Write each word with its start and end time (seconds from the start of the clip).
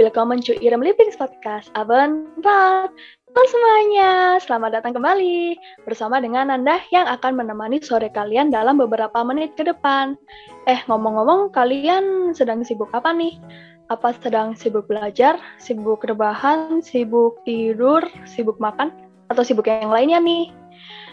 willkommen 0.00 0.40
to 0.40 0.56
Irem 0.64 0.80
Living 0.80 1.12
Podcast. 1.12 1.68
Abendrat. 1.76 2.88
Halo 2.88 3.44
semuanya, 3.52 4.40
selamat 4.40 4.80
datang 4.80 4.96
kembali 4.96 5.60
bersama 5.84 6.24
dengan 6.24 6.48
Nanda 6.48 6.80
yang 6.88 7.04
akan 7.04 7.36
menemani 7.36 7.84
sore 7.84 8.08
kalian 8.08 8.48
dalam 8.48 8.80
beberapa 8.80 9.20
menit 9.20 9.60
ke 9.60 9.62
depan. 9.68 10.16
Eh, 10.64 10.80
ngomong-ngomong, 10.88 11.52
kalian 11.52 12.32
sedang 12.32 12.64
sibuk 12.64 12.88
apa 12.96 13.12
nih? 13.12 13.36
Apa 13.92 14.16
sedang 14.24 14.56
sibuk 14.56 14.88
belajar, 14.88 15.36
sibuk 15.60 16.00
rebahan, 16.00 16.80
sibuk 16.80 17.36
tidur, 17.44 18.00
sibuk 18.24 18.56
makan, 18.56 18.88
atau 19.28 19.44
sibuk 19.44 19.68
yang 19.68 19.92
lainnya 19.92 20.16
nih? 20.16 20.48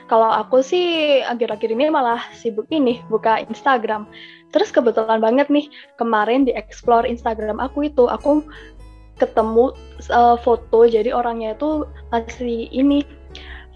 Kalau 0.08 0.32
aku 0.32 0.64
sih 0.64 1.20
akhir-akhir 1.28 1.76
ini 1.76 1.92
malah 1.92 2.24
sibuk 2.32 2.72
ini, 2.72 3.04
buka 3.12 3.44
Instagram. 3.44 4.08
Terus 4.56 4.72
kebetulan 4.72 5.20
banget 5.20 5.52
nih, 5.52 5.68
kemarin 6.00 6.48
di 6.48 6.56
explore 6.56 7.04
Instagram 7.04 7.60
aku 7.60 7.92
itu, 7.92 8.08
aku 8.08 8.48
ketemu 9.18 9.74
uh, 10.14 10.38
foto 10.40 10.86
jadi 10.86 11.14
orangnya 11.14 11.58
itu 11.58 11.86
masih 12.14 12.70
ini 12.70 13.02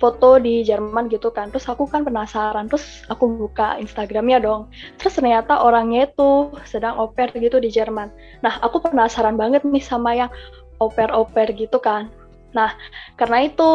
foto 0.01 0.41
di 0.41 0.65
Jerman 0.65 1.13
gitu 1.13 1.29
kan 1.29 1.53
terus 1.53 1.69
aku 1.69 1.85
kan 1.85 2.01
penasaran 2.01 2.65
terus 2.65 3.05
aku 3.05 3.29
buka 3.37 3.77
Instagramnya 3.77 4.41
dong 4.41 4.73
terus 4.97 5.13
ternyata 5.13 5.61
orangnya 5.61 6.09
itu 6.09 6.49
sedang 6.65 6.97
oper 6.97 7.29
gitu 7.37 7.61
di 7.61 7.69
Jerman 7.69 8.09
nah 8.41 8.57
aku 8.65 8.81
penasaran 8.81 9.37
banget 9.37 9.61
nih 9.61 9.81
sama 9.81 10.17
yang 10.17 10.31
oper-oper 10.81 11.53
gitu 11.53 11.77
kan 11.77 12.09
nah 12.57 12.73
karena 13.17 13.45
itu 13.45 13.71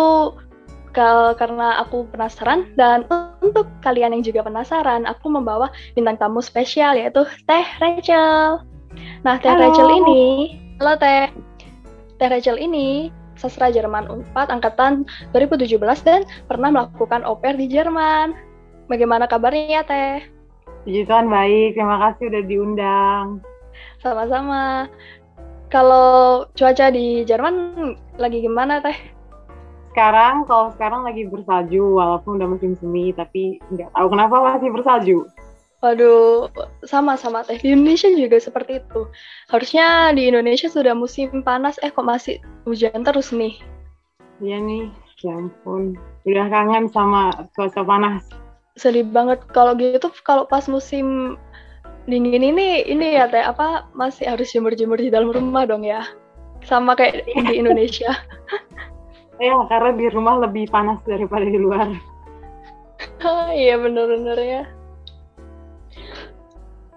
karena 1.36 1.84
aku 1.84 2.08
penasaran 2.08 2.72
dan 2.72 3.04
untuk 3.44 3.68
kalian 3.84 4.16
yang 4.16 4.24
juga 4.24 4.48
penasaran, 4.48 5.04
aku 5.04 5.28
membawa 5.28 5.68
bintang 5.92 6.16
tamu 6.16 6.40
spesial 6.40 6.96
yaitu 6.96 7.28
Teh 7.44 7.66
Rachel. 7.84 8.64
Nah, 9.20 9.36
Teh 9.36 9.52
halo. 9.52 9.60
Rachel 9.68 9.88
ini, 9.92 10.56
halo 10.80 10.96
Teh. 10.96 11.28
Teh 12.16 12.28
Rachel 12.32 12.56
ini 12.56 13.12
sastra 13.36 13.68
Jerman 13.68 14.08
4 14.32 14.48
angkatan 14.48 15.04
2017 15.36 15.76
dan 16.08 16.24
pernah 16.48 16.72
melakukan 16.72 17.22
oper 17.28 17.56
di 17.60 17.68
Jerman. 17.68 18.32
Bagaimana 18.88 19.28
kabarnya 19.28 19.80
ya 19.80 19.82
Teh? 19.84 20.24
Puji 20.88 21.04
Tuhan 21.04 21.28
baik, 21.28 21.76
terima 21.76 22.00
kasih 22.00 22.32
udah 22.32 22.42
diundang. 22.48 23.24
Sama-sama. 24.00 24.88
Kalau 25.68 26.46
cuaca 26.56 26.88
di 26.88 27.26
Jerman 27.28 27.92
lagi 28.16 28.40
gimana 28.40 28.80
Teh? 28.80 29.16
sekarang 29.96 30.44
kalau 30.44 30.68
sekarang 30.76 31.08
lagi 31.08 31.24
bersalju 31.24 31.96
walaupun 31.96 32.36
udah 32.36 32.52
musim 32.52 32.76
semi 32.76 33.16
tapi 33.16 33.56
nggak 33.72 33.88
tahu 33.96 34.06
kenapa 34.12 34.36
masih 34.44 34.68
bersalju. 34.68 35.24
Waduh, 35.84 36.48
sama-sama 36.88 37.44
teh. 37.44 37.60
Di 37.60 37.76
Indonesia 37.76 38.08
juga 38.08 38.40
seperti 38.40 38.80
itu. 38.80 39.12
Harusnya 39.52 40.10
di 40.16 40.24
Indonesia 40.32 40.72
sudah 40.72 40.96
musim 40.96 41.44
panas, 41.44 41.76
eh 41.84 41.92
kok 41.92 42.06
masih 42.06 42.40
hujan 42.64 43.04
terus 43.04 43.28
nih? 43.30 43.60
Iya 44.40 44.56
nih, 44.60 44.88
ya 45.20 45.36
ampun. 45.36 46.00
Udah 46.24 46.48
kangen 46.48 46.88
sama 46.88 47.32
cuaca 47.52 47.84
panas. 47.84 48.24
Sedih 48.76 49.04
banget 49.04 49.40
kalau 49.52 49.76
gitu 49.76 50.12
kalau 50.24 50.44
pas 50.48 50.64
musim 50.68 51.36
dingin 52.08 52.44
ini 52.44 52.84
ini 52.84 53.16
ya 53.16 53.24
teh 53.28 53.40
apa 53.40 53.88
masih 53.96 54.28
harus 54.28 54.52
jemur-jemur 54.52 55.00
di 55.00 55.12
dalam 55.12 55.28
rumah 55.32 55.68
dong 55.68 55.84
ya. 55.84 56.04
Sama 56.64 56.96
kayak 56.96 57.28
di 57.28 57.60
Indonesia. 57.60 58.12
Ya, 59.36 59.52
karena 59.68 59.92
di 59.92 60.08
rumah 60.08 60.40
lebih 60.40 60.72
panas 60.72 60.96
daripada 61.04 61.44
di 61.44 61.60
luar. 61.60 61.92
Iya 63.52 63.76
bener-bener 63.76 64.38
ya. 64.40 64.62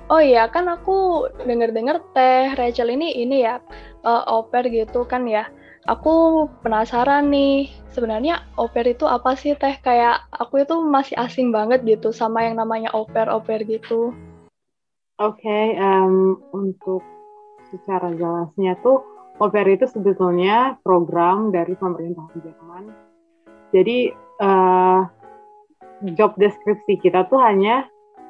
Oh 0.09 0.17
iya 0.17 0.49
kan 0.49 0.65
aku 0.65 1.29
denger-dengar 1.45 2.01
Teh 2.17 2.57
Rachel 2.57 2.89
ini 2.97 3.13
ini 3.21 3.45
ya 3.45 3.61
uh, 4.01 4.25
oper 4.25 4.65
gitu 4.73 5.05
kan 5.05 5.29
ya. 5.29 5.45
Aku 5.85 6.45
penasaran 6.65 7.29
nih 7.29 7.69
sebenarnya 7.93 8.41
oper 8.57 8.89
itu 8.89 9.05
apa 9.05 9.37
sih 9.37 9.53
Teh? 9.53 9.77
Kayak 9.79 10.25
aku 10.33 10.65
itu 10.65 10.81
masih 10.81 11.13
asing 11.21 11.53
banget 11.53 11.85
gitu 11.85 12.09
sama 12.09 12.45
yang 12.45 12.57
namanya 12.57 12.89
oper-oper 12.97 13.61
gitu. 13.69 14.17
Oke, 15.19 15.45
okay, 15.45 15.77
um, 15.77 16.41
untuk 16.55 17.05
secara 17.69 18.09
jelasnya 18.15 18.79
tuh 18.81 19.03
Oper 19.39 19.63
itu 19.71 19.87
sebetulnya 19.87 20.75
program 20.83 21.55
dari 21.55 21.71
pemerintah 21.79 22.27
Jerman. 22.35 22.91
Jadi 23.71 24.11
uh, 24.43 25.07
job 26.19 26.35
deskripsi 26.35 26.99
kita 26.99 27.23
tuh 27.31 27.39
hanya 27.39 27.87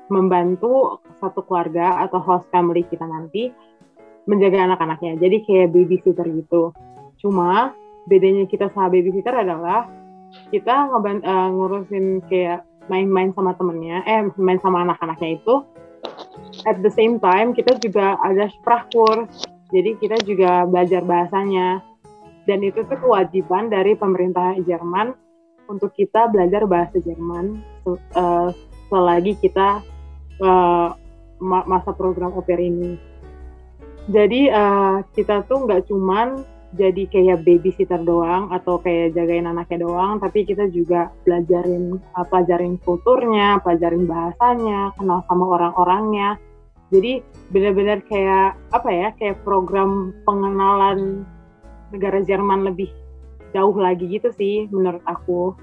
membantu 0.10 1.00
satu 1.22 1.46
keluarga 1.46 2.04
atau 2.06 2.20
host 2.22 2.46
family 2.50 2.86
kita 2.86 3.06
nanti 3.06 3.54
menjaga 4.26 4.66
anak-anaknya. 4.66 5.18
Jadi 5.18 5.38
kayak 5.46 5.74
babysitter 5.74 6.26
gitu. 6.30 6.74
Cuma 7.22 7.74
bedanya 8.06 8.46
kita 8.50 8.70
sama 8.74 8.90
babysitter 8.90 9.34
adalah 9.34 9.90
kita 10.54 10.94
ngeban 10.94 11.26
uh, 11.26 11.50
ngurusin 11.50 12.22
kayak 12.30 12.66
main-main 12.90 13.34
sama 13.38 13.54
temennya, 13.58 14.02
eh 14.06 14.26
main 14.38 14.58
sama 14.62 14.86
anak-anaknya 14.86 15.42
itu. 15.42 15.66
At 16.66 16.82
the 16.82 16.90
same 16.94 17.22
time 17.22 17.54
kita 17.54 17.78
juga 17.82 18.18
ada 18.22 18.50
Sprachkurs 18.50 19.30
jadi 19.70 19.94
kita 20.02 20.18
juga 20.26 20.66
belajar 20.66 21.06
bahasanya. 21.06 21.86
Dan 22.50 22.66
itu 22.66 22.82
tuh 22.82 22.98
kewajiban 22.98 23.70
dari 23.70 23.94
pemerintah 23.94 24.58
Jerman 24.66 25.14
untuk 25.70 25.94
kita 25.94 26.34
belajar 26.34 26.66
bahasa 26.66 26.98
Jerman 26.98 27.62
uh, 28.18 28.50
selagi 28.90 29.38
kita 29.38 29.86
uh, 30.44 30.96
masa 31.42 31.92
program 31.96 32.36
oper 32.36 32.60
ini. 32.60 33.00
Jadi 34.10 34.50
uh, 34.50 35.06
kita 35.14 35.46
tuh 35.46 35.70
nggak 35.70 35.86
cuman 35.88 36.44
jadi 36.70 37.10
kayak 37.10 37.46
babysitter 37.46 38.02
doang 38.06 38.54
atau 38.54 38.78
kayak 38.82 39.18
jagain 39.18 39.50
anaknya 39.50 39.86
doang, 39.86 40.22
tapi 40.22 40.46
kita 40.46 40.70
juga 40.70 41.10
belajarin 41.26 41.98
uh, 42.18 42.26
pelajarin 42.26 42.78
kulturnya, 42.86 43.62
pelajarin 43.62 44.06
bahasanya, 44.06 44.94
kenal 44.98 45.26
sama 45.26 45.46
orang-orangnya, 45.58 46.38
jadi 46.90 47.22
benar-benar 47.54 48.02
kayak 48.10 48.58
apa 48.74 48.90
ya 48.90 49.08
kayak 49.18 49.42
program 49.46 50.14
pengenalan 50.26 51.22
negara 51.94 52.22
Jerman 52.26 52.66
lebih 52.66 52.90
jauh 53.54 53.74
lagi 53.78 54.10
gitu 54.10 54.34
sih 54.34 54.66
menurut 54.74 55.02
aku. 55.06 55.54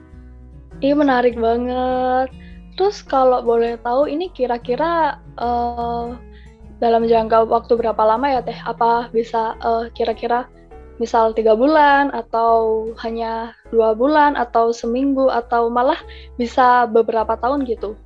Iya 0.79 0.95
menarik 0.95 1.35
banget 1.39 2.31
terus 2.77 3.01
kalau 3.01 3.41
boleh 3.41 3.81
tahu 3.81 4.09
ini 4.09 4.29
kira-kira 4.31 5.21
uh, 5.41 6.15
dalam 6.77 7.09
jangka 7.09 7.49
waktu 7.49 7.73
berapa 7.77 8.03
lama 8.05 8.29
ya 8.29 8.41
teh 8.45 8.57
apa 8.69 9.09
bisa 9.11 9.57
uh, 9.65 9.89
kira-kira 9.97 10.45
misal 10.97 11.33
tiga 11.37 11.53
bulan 11.57 12.09
atau 12.13 12.89
hanya 13.05 13.53
dua 13.69 13.93
bulan 13.93 14.37
atau 14.37 14.73
seminggu 14.73 15.29
atau 15.29 15.69
malah 15.69 16.01
bisa 16.41 16.89
beberapa 16.89 17.37
tahun 17.37 17.69
gitu 17.69 17.97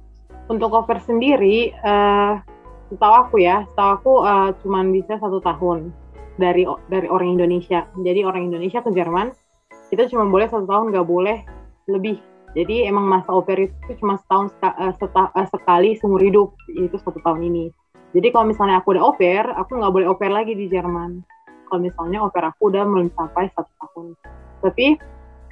untuk 0.50 0.74
cover 0.74 0.98
sendiri 0.98 1.70
uh, 1.86 2.42
setahu 2.90 3.14
aku 3.14 3.36
ya, 3.38 3.64
setahu 3.70 3.90
aku 3.94 4.12
uh, 4.26 4.50
cuman 4.60 4.90
bisa 4.90 5.14
satu 5.22 5.38
tahun 5.38 5.94
dari 6.36 6.66
dari 6.90 7.06
orang 7.06 7.38
Indonesia. 7.38 7.86
Jadi 7.94 8.26
orang 8.26 8.50
Indonesia 8.50 8.82
ke 8.82 8.90
Jerman 8.90 9.30
kita 9.94 10.10
cuma 10.10 10.26
boleh 10.26 10.50
satu 10.50 10.66
tahun, 10.66 10.90
nggak 10.90 11.06
boleh 11.06 11.38
lebih. 11.86 12.18
Jadi 12.50 12.82
emang 12.82 13.06
masa 13.06 13.30
oper 13.30 13.70
itu 13.70 13.90
cuma 14.02 14.18
setahun 14.18 14.50
uh, 14.62 14.90
seta, 14.98 15.30
uh, 15.30 15.46
sekali 15.46 15.94
seumur 15.98 16.18
hidup, 16.18 16.48
itu 16.74 16.98
satu 16.98 17.22
tahun 17.22 17.46
ini. 17.46 17.70
Jadi 18.10 18.26
kalau 18.34 18.50
misalnya 18.50 18.82
aku 18.82 18.98
udah 18.98 19.04
oper, 19.06 19.54
aku 19.54 19.78
nggak 19.78 19.94
boleh 19.94 20.08
oper 20.10 20.30
lagi 20.34 20.58
di 20.58 20.66
Jerman. 20.66 21.22
Kalau 21.70 21.80
misalnya 21.80 22.26
oper 22.26 22.50
aku 22.50 22.74
udah 22.74 22.82
mencapai 22.82 23.54
satu 23.54 23.70
tahun. 23.86 24.06
Tapi 24.66 24.86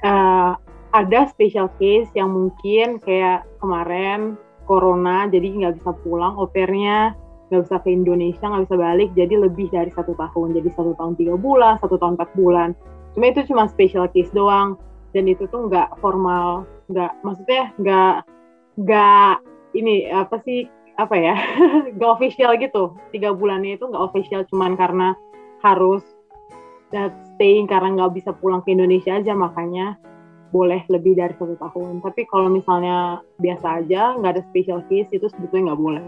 uh, 0.03 0.59
ada 0.91 1.19
special 1.31 1.71
case 1.79 2.11
yang 2.19 2.35
mungkin 2.35 2.99
kayak 2.99 3.47
kemarin 3.63 4.35
corona, 4.67 5.31
jadi 5.31 5.47
nggak 5.55 5.73
bisa 5.79 5.95
pulang 6.03 6.35
opernya 6.35 7.15
nggak 7.49 7.65
bisa 7.65 7.77
ke 7.81 7.89
Indonesia 7.89 8.45
nggak 8.45 8.65
bisa 8.69 8.77
balik 8.77 9.09
jadi 9.17 9.33
lebih 9.41 9.67
dari 9.73 9.89
satu 9.89 10.13
tahun 10.13 10.53
jadi 10.53 10.69
satu 10.77 10.93
tahun 10.93 11.17
tiga 11.17 11.33
bulan 11.33 11.81
satu 11.81 11.97
tahun 11.97 12.13
empat 12.13 12.29
bulan 12.37 12.77
cuma 13.17 13.25
itu 13.33 13.41
cuma 13.49 13.65
special 13.65 14.05
case 14.13 14.29
doang 14.37 14.77
dan 15.17 15.25
itu 15.25 15.49
tuh 15.49 15.65
nggak 15.65 15.97
formal 15.97 16.69
nggak 16.89 17.11
maksudnya 17.21 17.63
nggak 17.77 18.15
nggak 18.81 19.33
ini 19.77 20.09
apa 20.09 20.41
sih 20.41 20.65
apa 20.97 21.15
ya 21.15 21.35
nggak 21.95 22.11
official 22.19 22.51
gitu. 22.59 22.97
Tiga 23.13 23.31
bulannya 23.31 23.77
itu 23.77 23.87
nggak 23.87 24.05
official 24.11 24.43
cuman 24.51 24.75
karena 24.75 25.15
harus 25.63 26.03
that 26.89 27.13
staying 27.35 27.69
karena 27.69 27.95
nggak 27.95 28.19
bisa 28.19 28.33
pulang 28.35 28.65
ke 28.65 28.73
Indonesia 28.73 29.15
aja 29.15 29.31
makanya 29.37 29.95
boleh 30.49 30.81
lebih 30.89 31.13
dari 31.13 31.33
satu 31.37 31.55
tahun. 31.61 32.01
Tapi 32.01 32.25
kalau 32.25 32.49
misalnya 32.49 33.21
biasa 33.37 33.85
aja 33.85 34.17
nggak 34.17 34.33
ada 34.37 34.43
special 34.49 34.81
case 34.89 35.09
itu 35.13 35.29
sebetulnya 35.29 35.71
nggak 35.71 35.81
boleh. 35.81 36.05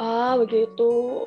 Ah, 0.00 0.34
begitu. 0.40 1.24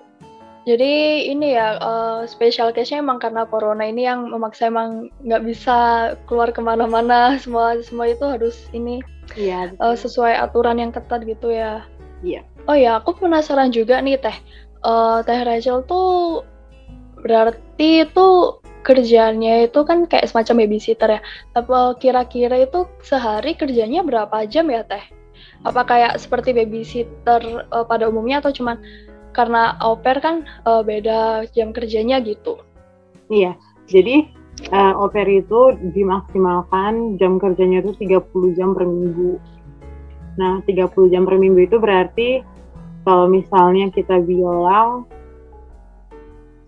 Jadi 0.64 1.28
ini 1.28 1.60
ya 1.60 1.76
uh, 1.84 2.24
special 2.24 2.72
case-nya 2.72 3.04
emang 3.04 3.20
karena 3.20 3.44
corona 3.44 3.84
ini 3.84 4.08
yang 4.08 4.32
memaksa 4.32 4.72
emang 4.72 5.12
nggak 5.20 5.44
bisa 5.44 5.78
keluar 6.24 6.56
ke 6.56 6.64
mana-mana 6.64 7.36
semua 7.44 7.76
semua 7.84 8.08
itu 8.08 8.24
harus 8.24 8.72
ini 8.72 9.04
iya, 9.36 9.76
uh, 9.84 9.96
sesuai 9.96 10.40
aturan 10.40 10.80
yang 10.80 10.96
ketat 10.96 11.28
gitu 11.28 11.52
ya. 11.52 11.84
Iya. 12.24 12.48
Oh 12.72 12.80
ya 12.80 13.04
aku 13.04 13.20
penasaran 13.20 13.76
juga 13.76 14.00
nih 14.00 14.16
teh 14.16 14.38
uh, 14.88 15.20
teh 15.28 15.40
Rachel 15.44 15.84
tuh 15.84 16.48
berarti 17.20 18.08
itu 18.08 18.28
kerjanya 18.84 19.64
itu 19.64 19.80
kan 19.88 20.08
kayak 20.08 20.32
semacam 20.32 20.64
babysitter 20.64 21.20
ya. 21.20 21.22
Tapi 21.52 21.72
kira-kira 22.00 22.64
itu 22.64 22.88
sehari 23.04 23.56
kerjanya 23.60 24.04
berapa 24.04 24.48
jam 24.48 24.72
ya 24.72 24.88
teh? 24.88 25.04
Apa 25.64 25.88
kayak 25.88 26.20
seperti 26.20 26.52
babysitter 26.56 27.68
uh, 27.72 27.84
pada 27.88 28.08
umumnya 28.08 28.44
atau 28.44 28.52
cuman 28.52 28.80
karena 29.34 29.76
au 29.82 29.98
pair 29.98 30.22
kan 30.22 30.46
uh, 30.64 30.86
beda 30.86 31.50
jam 31.52 31.74
kerjanya 31.74 32.22
gitu? 32.22 32.62
Iya, 33.34 33.58
jadi 33.90 34.30
uh, 34.70 34.94
au 34.96 35.10
pair 35.10 35.28
itu 35.28 35.74
dimaksimalkan 35.98 37.18
jam 37.18 37.42
kerjanya 37.42 37.82
itu 37.82 37.98
30 37.98 38.58
jam 38.58 38.78
per 38.78 38.86
minggu. 38.86 39.42
Nah, 40.38 40.62
30 40.66 41.14
jam 41.14 41.26
per 41.26 41.36
minggu 41.42 41.66
itu 41.66 41.78
berarti 41.82 42.42
kalau 43.04 43.28
misalnya 43.28 43.92
kita 43.92 44.22
bilang 44.24 45.06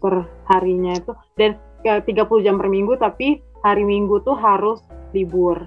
per 0.04 0.28
harinya 0.52 0.94
itu 0.94 1.12
dan 1.40 1.58
30 1.82 2.46
jam 2.46 2.62
per 2.62 2.70
minggu 2.70 2.94
tapi 3.00 3.42
hari 3.66 3.82
minggu 3.82 4.22
tuh 4.22 4.38
harus 4.38 4.84
libur 5.16 5.66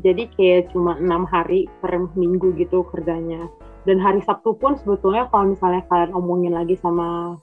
jadi 0.00 0.28
kayak 0.34 0.72
cuma 0.74 0.98
enam 0.98 1.24
hari 1.28 1.70
per 1.80 1.94
minggu 2.18 2.56
gitu 2.58 2.82
kerjanya 2.90 3.46
dan 3.86 4.02
hari 4.02 4.20
Sabtu 4.26 4.58
pun 4.58 4.74
sebetulnya 4.76 5.30
kalau 5.30 5.54
misalnya 5.54 5.86
kalian 5.86 6.12
omongin 6.12 6.52
lagi 6.52 6.74
sama 6.82 7.38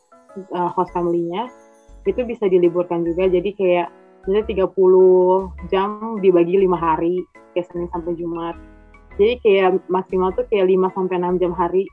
uh, 0.51 0.69
host 0.75 0.91
family-nya 0.91 1.47
itu 2.03 2.19
bisa 2.27 2.51
diliburkan 2.51 3.07
juga 3.07 3.31
jadi 3.31 3.49
kayak 3.55 3.87
jadi 4.27 4.67
30 4.67 5.71
jam 5.71 6.19
dibagi 6.19 6.59
lima 6.59 6.75
hari 6.75 7.23
kayak 7.55 7.67
Senin 7.71 7.87
sampai 7.95 8.15
Jumat 8.19 8.55
jadi 9.15 9.39
kayak 9.39 9.69
maksimal 9.87 10.33
tuh 10.33 10.43
kayak 10.49 10.67
5 10.67 10.95
sampai 10.95 11.15
6 11.21 11.41
jam 11.41 11.53
hari 11.53 11.83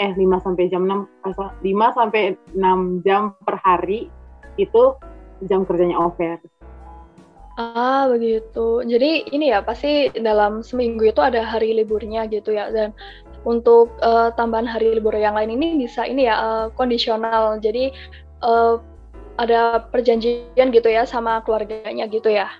eh 0.00 0.12
5 0.16 0.44
sampai 0.44 0.64
jam 0.72 0.82
6 0.88 1.06
5 1.28 1.98
sampai 1.98 2.22
6 2.56 3.04
jam 3.04 3.36
per 3.44 3.56
hari 3.60 4.08
itu 4.56 4.96
jam 5.44 5.64
kerjanya 5.64 5.96
over. 5.96 6.40
Ah, 7.60 8.08
begitu. 8.08 8.80
Jadi 8.88 9.28
ini 9.36 9.52
ya 9.52 9.60
pasti 9.60 10.08
dalam 10.16 10.64
seminggu 10.64 11.12
itu 11.12 11.20
ada 11.20 11.44
hari 11.44 11.76
liburnya 11.76 12.24
gitu 12.32 12.56
ya 12.56 12.72
dan 12.72 12.96
untuk 13.44 13.92
uh, 14.04 14.32
tambahan 14.36 14.68
hari 14.68 14.96
libur 14.96 15.16
yang 15.16 15.36
lain 15.36 15.56
ini 15.56 15.80
bisa 15.80 16.04
ini 16.04 16.28
ya 16.28 16.36
uh, 16.36 16.66
kondisional. 16.76 17.56
Jadi 17.60 17.92
uh, 18.44 18.80
ada 19.40 19.88
perjanjian 19.88 20.68
gitu 20.68 20.88
ya 20.92 21.08
sama 21.08 21.40
keluarganya 21.44 22.04
gitu 22.08 22.28
ya. 22.28 22.52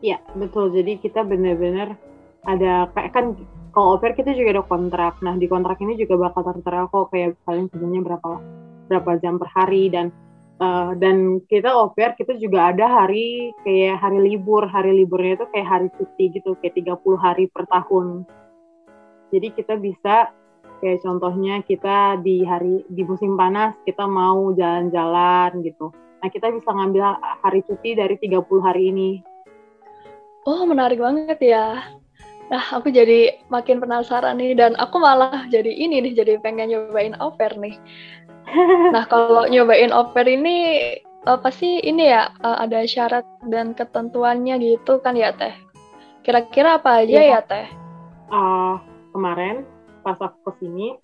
Iya, 0.00 0.20
betul. 0.36 0.72
Jadi 0.72 1.00
kita 1.00 1.24
benar-benar 1.24 1.96
ada 2.44 2.88
kayak 2.92 3.12
kan 3.12 3.26
kalau 3.72 3.98
over 3.98 4.12
kita 4.12 4.32
juga 4.32 4.60
ada 4.60 4.64
kontrak. 4.64 5.20
Nah, 5.20 5.36
di 5.36 5.48
kontrak 5.48 5.80
ini 5.80 5.96
juga 5.96 6.28
bakal 6.28 6.52
tertera 6.52 6.88
kok 6.88 7.12
kayak 7.12 7.36
kalian 7.44 7.68
kerjanya 7.68 8.00
berapa 8.04 8.30
berapa 8.88 9.10
jam 9.20 9.36
per 9.40 9.48
hari 9.52 9.88
dan 9.92 10.12
Uh, 10.54 10.94
dan 11.02 11.42
kita 11.50 11.66
oper 11.66 12.14
kita 12.14 12.38
juga 12.38 12.70
ada 12.70 12.86
hari 12.86 13.50
kayak 13.66 13.98
hari 13.98 14.22
libur 14.22 14.62
hari 14.70 15.02
liburnya 15.02 15.34
itu 15.34 15.50
kayak 15.50 15.66
hari 15.66 15.88
cuti 15.98 16.30
gitu 16.30 16.54
kayak 16.62 16.78
30 16.78 16.94
hari 17.18 17.50
per 17.50 17.66
tahun 17.66 18.22
jadi 19.34 19.50
kita 19.50 19.74
bisa 19.82 20.30
kayak 20.78 21.02
contohnya 21.02 21.58
kita 21.66 22.22
di 22.22 22.46
hari 22.46 22.86
di 22.86 23.02
musim 23.02 23.34
panas 23.34 23.74
kita 23.82 24.06
mau 24.06 24.54
jalan-jalan 24.54 25.58
gitu 25.66 25.90
nah 26.22 26.30
kita 26.30 26.54
bisa 26.54 26.70
ngambil 26.70 27.18
hari 27.42 27.60
cuti 27.66 27.98
dari 27.98 28.14
30 28.14 28.38
hari 28.62 28.94
ini 28.94 29.10
oh 30.46 30.62
menarik 30.62 31.02
banget 31.02 31.38
ya 31.42 31.82
Nah, 32.52 32.60
aku 32.76 32.92
jadi 32.92 33.40
makin 33.48 33.80
penasaran 33.80 34.36
nih 34.36 34.52
dan 34.52 34.76
aku 34.76 35.00
malah 35.00 35.48
jadi 35.48 35.72
ini 35.72 36.04
nih 36.04 36.12
jadi 36.12 36.32
pengen 36.44 36.70
nyobain 36.72 37.16
oper 37.20 37.56
nih. 37.56 37.76
Nah, 38.92 39.08
kalau 39.08 39.48
nyobain 39.48 39.88
oper 39.88 40.28
ini 40.28 40.56
uh, 41.24 41.40
pasti 41.40 41.80
ini 41.80 42.12
ya 42.12 42.28
uh, 42.44 42.60
ada 42.60 42.84
syarat 42.84 43.24
dan 43.48 43.72
ketentuannya 43.72 44.60
gitu 44.60 45.00
kan 45.00 45.16
ya 45.16 45.32
Teh. 45.32 45.56
Kira-kira 46.20 46.76
apa 46.76 47.00
aja 47.00 47.16
ya, 47.16 47.24
ya 47.24 47.40
Teh? 47.40 47.66
Uh, 48.28 48.76
kemarin 49.14 49.62
pas 50.02 50.18
aku 50.18 50.50
ke 50.50 50.66
sini 50.66 50.98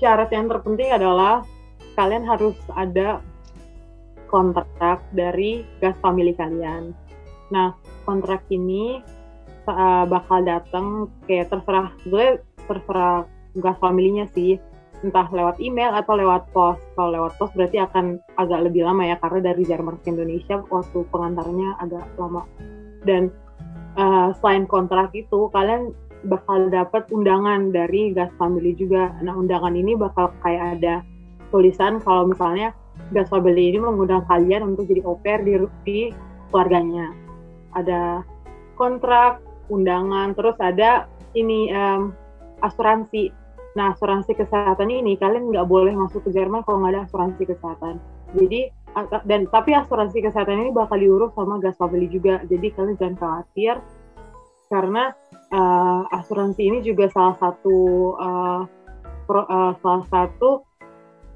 syarat 0.00 0.32
yang 0.32 0.48
terpenting 0.50 0.90
adalah 0.90 1.44
kalian 1.94 2.24
harus 2.26 2.56
ada 2.74 3.22
kontrak 4.26 4.98
dari 5.14 5.62
gas 5.78 5.94
family 6.02 6.34
kalian. 6.34 6.90
Nah, 7.54 7.78
kontrak 8.02 8.42
ini 8.50 8.98
uh, 9.70 10.04
bakal 10.08 10.42
datang 10.42 11.06
kayak 11.30 11.52
terserah 11.54 11.94
gue 12.02 12.42
terserah 12.66 13.22
gas 13.62 13.78
familinya 13.78 14.26
sih 14.34 14.58
entah 15.04 15.28
lewat 15.30 15.62
email 15.62 15.94
atau 15.94 16.18
lewat 16.18 16.50
pos. 16.50 16.80
Kalau 16.98 17.14
lewat 17.14 17.38
pos 17.38 17.52
berarti 17.54 17.78
akan 17.78 18.18
agak 18.40 18.66
lebih 18.66 18.82
lama 18.82 19.06
ya 19.06 19.16
karena 19.22 19.52
dari 19.52 19.62
Jerman 19.62 20.02
ke 20.02 20.10
Indonesia 20.10 20.64
waktu 20.66 21.06
pengantarnya 21.12 21.78
agak 21.78 22.04
lama. 22.18 22.42
Dan 23.06 23.30
uh, 23.94 24.34
selain 24.42 24.66
kontrak 24.66 25.14
itu 25.14 25.46
kalian 25.54 25.94
bakal 26.26 26.68
dapat 26.68 27.08
undangan 27.14 27.70
dari 27.70 28.12
gas 28.12 28.30
family 28.36 28.74
juga. 28.74 29.14
Nah 29.22 29.34
undangan 29.34 29.72
ini 29.74 29.94
bakal 29.94 30.34
kayak 30.42 30.80
ada 30.80 31.00
tulisan 31.54 32.02
kalau 32.02 32.28
misalnya 32.28 32.74
gas 33.14 33.30
family 33.30 33.72
ini 33.72 33.78
mengundang 33.78 34.26
kalian 34.26 34.74
untuk 34.74 34.90
jadi 34.90 35.02
pair 35.22 35.40
di, 35.46 35.52
di 35.86 35.98
keluarganya. 36.50 37.14
Ada 37.72 38.26
kontrak, 38.74 39.40
undangan, 39.70 40.34
terus 40.34 40.56
ada 40.58 41.06
ini 41.36 41.70
um, 41.70 42.12
asuransi 42.64 43.46
Nah, 43.76 43.92
asuransi 43.92 44.32
kesehatan 44.32 44.88
ini 44.88 45.20
kalian 45.20 45.52
nggak 45.52 45.68
boleh 45.68 45.92
masuk 45.92 46.24
ke 46.24 46.32
Jerman 46.32 46.64
kalau 46.64 46.80
nggak 46.80 46.96
ada 46.96 47.02
asuransi 47.04 47.44
kesehatan. 47.44 48.00
Jadi 48.32 48.72
dan 49.28 49.44
tapi 49.52 49.76
asuransi 49.76 50.24
kesehatan 50.24 50.64
ini 50.64 50.70
bakal 50.72 50.96
diurus 50.96 51.36
sama 51.36 51.60
Gasfabeli 51.60 52.08
juga. 52.08 52.40
Jadi 52.48 52.72
kalian 52.72 52.96
jangan 52.96 53.16
khawatir 53.20 53.76
karena 54.66 55.14
uh, 55.54 56.02
asuransi 56.10 56.62
ini 56.66 56.78
juga 56.82 57.06
salah 57.12 57.36
satu 57.38 57.78
uh, 58.18 58.62
pro, 59.26 59.42
uh, 59.46 59.72
salah 59.82 60.06
satu 60.10 60.66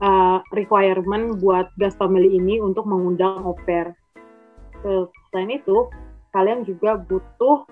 uh, 0.03 0.39
requirement 0.55 1.39
buat 1.39 1.71
gas 1.79 1.95
family 1.99 2.35
ini 2.37 2.59
untuk 2.59 2.87
mengundang 2.87 3.43
oper. 3.47 3.95
Selain 5.31 5.51
itu, 5.53 5.93
kalian 6.33 6.65
juga 6.65 6.97
butuh 6.97 7.69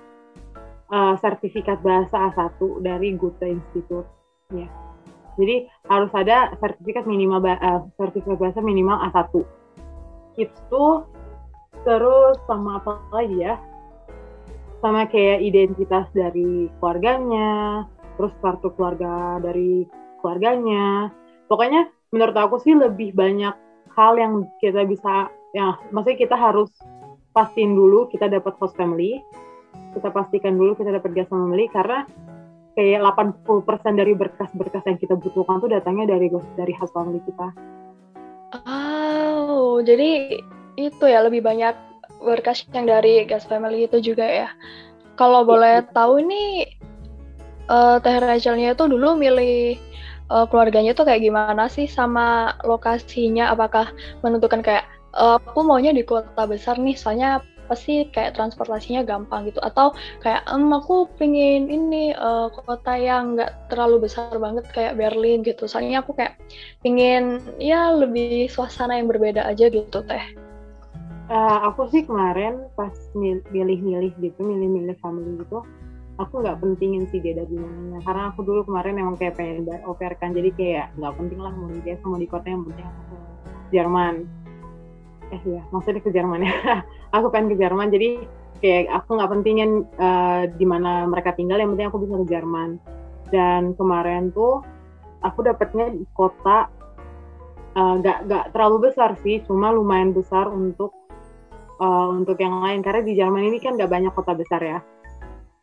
uh, 0.93 1.15
sertifikat 1.19 1.81
bahasa 1.81 2.29
A1 2.31 2.61
dari 2.85 3.17
Goethe 3.17 3.49
Institute 3.49 4.19
Ya. 4.49 4.65
Jadi 5.37 5.69
harus 5.93 6.09
ada 6.17 6.57
sertifikat 6.57 7.05
minimal 7.05 7.45
uh, 7.45 7.85
sertifikat 8.01 8.41
bahasa 8.41 8.65
minimal 8.65 8.97
A1. 9.13 9.45
Itu 10.41 11.05
terus 11.85 12.41
sama 12.49 12.81
apa 12.81 12.97
lagi 13.13 13.45
ya? 13.45 13.61
Sama 14.79 15.11
kayak 15.11 15.43
identitas 15.43 16.07
dari 16.15 16.71
keluarganya, 16.79 17.83
terus 18.15 18.31
kartu 18.39 18.71
keluarga 18.79 19.43
dari 19.43 19.85
keluarganya. 20.23 21.11
Pokoknya 21.51 21.91
menurut 22.15 22.37
aku 22.39 22.63
sih 22.63 22.79
lebih 22.79 23.13
banyak 23.13 23.55
hal 23.99 24.15
yang 24.15 24.47
kita 24.63 24.87
bisa 24.87 25.29
ya 25.57 25.75
maksudnya 25.91 26.23
kita 26.23 26.37
harus 26.39 26.71
pastiin 27.35 27.75
dulu 27.75 28.07
kita 28.13 28.31
dapat 28.31 28.55
host 28.61 28.77
family 28.79 29.21
kita 29.97 30.13
pastikan 30.13 30.55
dulu 30.55 30.77
kita 30.79 30.95
dapat 30.95 31.11
guest 31.17 31.33
family 31.33 31.67
karena 31.73 32.07
kayak 32.79 33.03
80% 33.03 33.99
dari 33.99 34.15
berkas-berkas 34.15 34.87
yang 34.87 34.99
kita 35.03 35.19
butuhkan 35.19 35.59
tuh 35.59 35.67
datangnya 35.67 36.15
dari 36.15 36.31
dari 36.55 36.71
hasil 36.71 36.95
family 36.95 37.19
kita. 37.27 37.51
Oh, 38.71 39.83
jadi 39.83 40.39
itu 40.79 41.05
ya 41.11 41.27
lebih 41.27 41.43
banyak 41.43 41.75
berkas 42.23 42.67
yang 42.75 42.87
dari 42.87 43.25
gas 43.25 43.47
family 43.47 43.87
itu 43.87 43.99
juga 44.03 44.27
ya. 44.27 44.49
Kalau 45.19 45.43
boleh 45.43 45.83
ya. 45.83 45.87
tahu 45.91 46.23
ini 46.23 46.67
uh, 47.67 47.99
Teh 47.99 48.19
Rachelnya 48.19 48.75
itu 48.75 48.85
dulu 48.87 49.19
milih 49.19 49.79
uh, 50.31 50.47
keluarganya 50.47 50.95
tuh 50.95 51.07
kayak 51.07 51.23
gimana 51.27 51.67
sih 51.67 51.91
sama 51.91 52.55
lokasinya? 52.63 53.51
Apakah 53.51 53.91
menentukan 54.23 54.63
kayak 54.63 54.87
uh, 55.15 55.39
aku 55.43 55.67
maunya 55.67 55.91
di 55.91 56.07
kota 56.07 56.47
besar 56.47 56.79
nih, 56.79 56.95
soalnya 56.95 57.43
pasti 57.69 58.09
kayak 58.09 58.33
transportasinya 58.33 59.05
gampang 59.05 59.53
gitu 59.53 59.61
atau 59.61 59.93
kayak 60.25 60.41
em 60.49 60.73
aku 60.73 61.05
pengen 61.21 61.69
ini 61.69 62.17
uh, 62.17 62.49
kota 62.49 62.97
yang 62.97 63.37
nggak 63.37 63.69
terlalu 63.69 64.09
besar 64.09 64.33
banget 64.41 64.65
kayak 64.73 64.97
Berlin 64.97 65.45
gitu 65.45 65.69
soalnya 65.69 66.01
aku 66.01 66.17
kayak 66.17 66.41
pengen 66.81 67.45
ya 67.61 67.93
lebih 67.93 68.49
suasana 68.49 68.97
yang 68.97 69.13
berbeda 69.13 69.45
aja 69.45 69.69
gitu 69.69 70.01
teh 70.01 70.48
uh, 71.29 71.59
aku 71.69 71.89
sih 71.93 72.03
kemarin 72.05 72.69
pas 72.75 72.93
milih-milih 73.15 74.13
gitu 74.21 74.41
milih-milih 74.43 74.97
family 75.01 75.39
gitu 75.41 75.65
aku 76.19 76.43
nggak 76.43 76.59
pentingin 76.59 77.07
sih 77.09 77.23
dia 77.23 77.39
dari 77.39 77.55
mana. 77.55 78.03
Karena 78.03 78.35
aku 78.35 78.43
dulu 78.43 78.67
kemarin 78.67 78.99
emang 78.99 79.15
kayak 79.17 79.39
pengen 79.39 79.65
oper 79.87 80.19
kan 80.19 80.35
jadi 80.35 80.51
kayak 80.59 80.87
nggak 80.99 81.15
penting 81.15 81.39
lah 81.39 81.55
mau 81.55 81.71
di 81.71 81.81
desa 81.87 82.05
mau 82.05 82.19
di 82.19 82.29
kota 82.29 82.47
yang 82.51 82.67
penting 82.67 82.87
aku 82.87 83.15
Jerman. 83.71 84.15
Eh 85.31 85.43
ya 85.47 85.63
maksudnya 85.71 86.03
ke 86.03 86.11
Jerman 86.11 86.43
ya. 86.43 86.55
Aku 87.17 87.33
pengen 87.33 87.55
ke 87.55 87.57
Jerman 87.57 87.89
jadi 87.89 88.21
kayak 88.59 88.91
aku 88.91 89.17
nggak 89.17 89.31
pentingin 89.33 89.87
uh, 90.03 90.45
di 90.51 90.67
mana 90.67 91.07
mereka 91.07 91.33
tinggal 91.33 91.63
yang 91.63 91.73
penting 91.73 91.89
aku 91.89 92.05
bisa 92.05 92.15
ke 92.21 92.27
Jerman. 92.29 92.71
Dan 93.33 93.73
kemarin 93.79 94.29
tuh 94.35 94.61
aku 95.25 95.41
dapetnya 95.41 95.89
di 95.89 96.05
kota 96.13 96.69
uh, 97.79 97.95
nggak 98.03 98.53
terlalu 98.53 98.91
besar 98.91 99.17
sih 99.25 99.41
cuma 99.47 99.73
lumayan 99.73 100.13
besar 100.13 100.53
untuk 100.53 100.93
uh, 101.79 102.09
untuk 102.13 102.39
yang 102.39 102.59
lain 102.61 102.83
karena 102.83 103.03
di 103.03 103.13
Jerman 103.15 103.49
ini 103.49 103.59
kan 103.63 103.75
nggak 103.79 103.91
banyak 103.91 104.13
kota 104.15 104.35
besar 104.35 104.61
ya. 104.61 104.79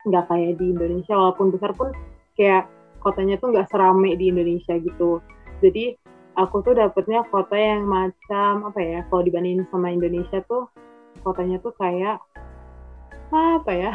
Nggak 0.07 0.31
kayak 0.31 0.51
di 0.60 0.65
Indonesia 0.72 1.13
walaupun 1.15 1.51
besar 1.51 1.72
pun 1.75 1.91
kayak 2.36 2.67
kotanya 3.00 3.38
tuh 3.38 3.53
nggak 3.53 3.69
serame 3.69 4.17
di 4.17 4.31
Indonesia 4.31 4.75
gitu. 4.79 5.22
Jadi 5.62 5.95
aku 6.36 6.65
tuh 6.65 6.75
dapetnya 6.75 7.24
kota 7.29 7.55
yang 7.55 7.88
macam 7.88 8.67
apa 8.67 8.79
ya 8.81 9.00
kalau 9.07 9.24
dibandingin 9.24 9.67
sama 9.72 9.93
Indonesia 9.93 10.43
tuh 10.50 10.67
kotanya 11.24 11.62
tuh 11.63 11.72
kayak 11.79 12.19
apa 13.31 13.72
ya 13.72 13.91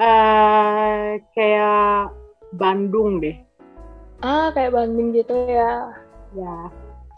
uh, 0.00 1.16
kayak 1.36 2.12
Bandung 2.52 3.20
deh. 3.20 3.36
Ah 4.22 4.52
kayak 4.54 4.76
Bandung 4.76 5.12
gitu 5.16 5.34
ya. 5.48 5.92
Ya 6.32 6.72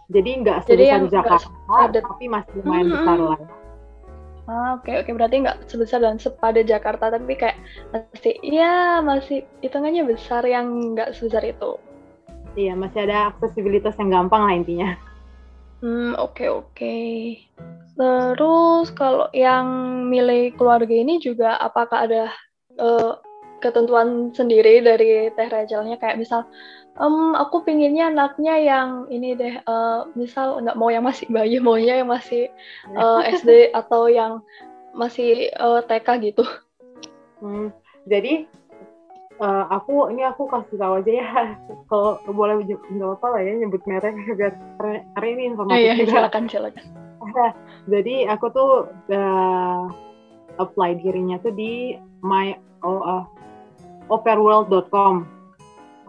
jadi 0.09 0.29
nggak 0.45 0.57
sebesar 0.69 1.01
Jakarta 1.09 1.89
tapi 1.89 2.25
masih 2.29 2.61
lumayan 2.61 2.87
hmm, 2.89 2.93
besar 2.93 3.17
lah 3.17 3.39
Ah, 4.45 4.77
oke 4.77 4.85
okay, 4.85 5.01
oke 5.01 5.09
okay. 5.09 5.13
berarti 5.17 5.35
nggak 5.41 5.57
sebesar 5.65 6.05
dan 6.05 6.21
sepada 6.21 6.61
Jakarta 6.61 7.09
tapi 7.09 7.33
kayak 7.33 7.57
masih 7.89 8.37
iya 8.45 9.01
masih 9.01 9.41
hitungannya 9.65 10.05
besar 10.05 10.45
yang 10.45 10.93
nggak 10.93 11.17
sebesar 11.17 11.41
itu. 11.41 11.81
Iya 12.53 12.77
masih 12.77 13.09
ada 13.09 13.33
aksesibilitas 13.33 13.97
yang 13.97 14.13
gampang 14.13 14.45
lah 14.45 14.53
intinya. 14.53 14.89
Hmm 15.81 16.13
oke 16.13 16.37
okay, 16.37 16.47
oke. 16.53 16.69
Okay. 16.77 17.15
Terus 17.95 18.87
kalau 18.93 19.31
yang 19.33 19.65
milih 20.13 20.53
keluarga 20.53 20.93
ini 20.93 21.17
juga 21.17 21.57
apakah 21.57 22.05
ada 22.05 22.29
uh, 22.77 23.17
ketentuan 23.65 24.29
sendiri 24.29 24.83
dari 24.83 25.31
Teh 25.33 25.49
Rajalnya 25.49 25.97
kayak 25.97 26.21
misal 26.21 26.45
um, 26.99 27.35
aku 27.35 27.63
pinginnya 27.63 28.11
anaknya 28.11 28.55
yang 28.59 28.89
ini 29.11 29.35
deh 29.35 29.55
uh, 29.67 30.07
misal 30.15 30.63
nggak 30.63 30.77
mau 30.79 30.89
yang 30.91 31.03
masih 31.03 31.27
bayi 31.27 31.59
maunya 31.59 31.99
yang 32.01 32.09
masih 32.09 32.51
uh, 32.95 33.23
eh, 33.23 33.31
SD 33.39 33.75
atau 33.75 34.07
yang 34.07 34.41
masih 34.95 35.51
uh, 35.59 35.83
eh, 35.83 35.87
TK 35.87 36.07
gitu. 36.31 36.43
Hmm, 37.43 37.75
jadi 38.07 38.47
uh, 39.43 39.67
aku 39.67 40.07
ini 40.15 40.23
aku 40.23 40.47
kasih 40.47 40.79
tahu 40.79 41.03
aja 41.03 41.11
ya 41.11 41.27
kalau 41.91 42.19
boleh 42.31 42.63
nggak 42.63 43.11
apa 43.19 43.27
lah 43.27 43.41
ya 43.43 43.51
nyebut 43.59 43.83
merek 43.83 44.15
biar 44.39 44.55
hari 45.19 45.29
ini 45.35 45.43
informasi 45.53 45.75
oh, 45.75 45.79
iya, 45.79 45.93
silakan 46.07 46.43
silakan. 46.47 46.85
Jadi 47.91 48.29
aku 48.31 48.47
tuh 48.53 48.71
uh, 49.11 49.83
apply 50.55 51.03
dirinya 51.03 51.35
tuh 51.43 51.51
di 51.51 51.99
my 52.23 52.55
oh, 52.85 53.01
uh, 53.03 53.23
operworld.com 54.07 55.34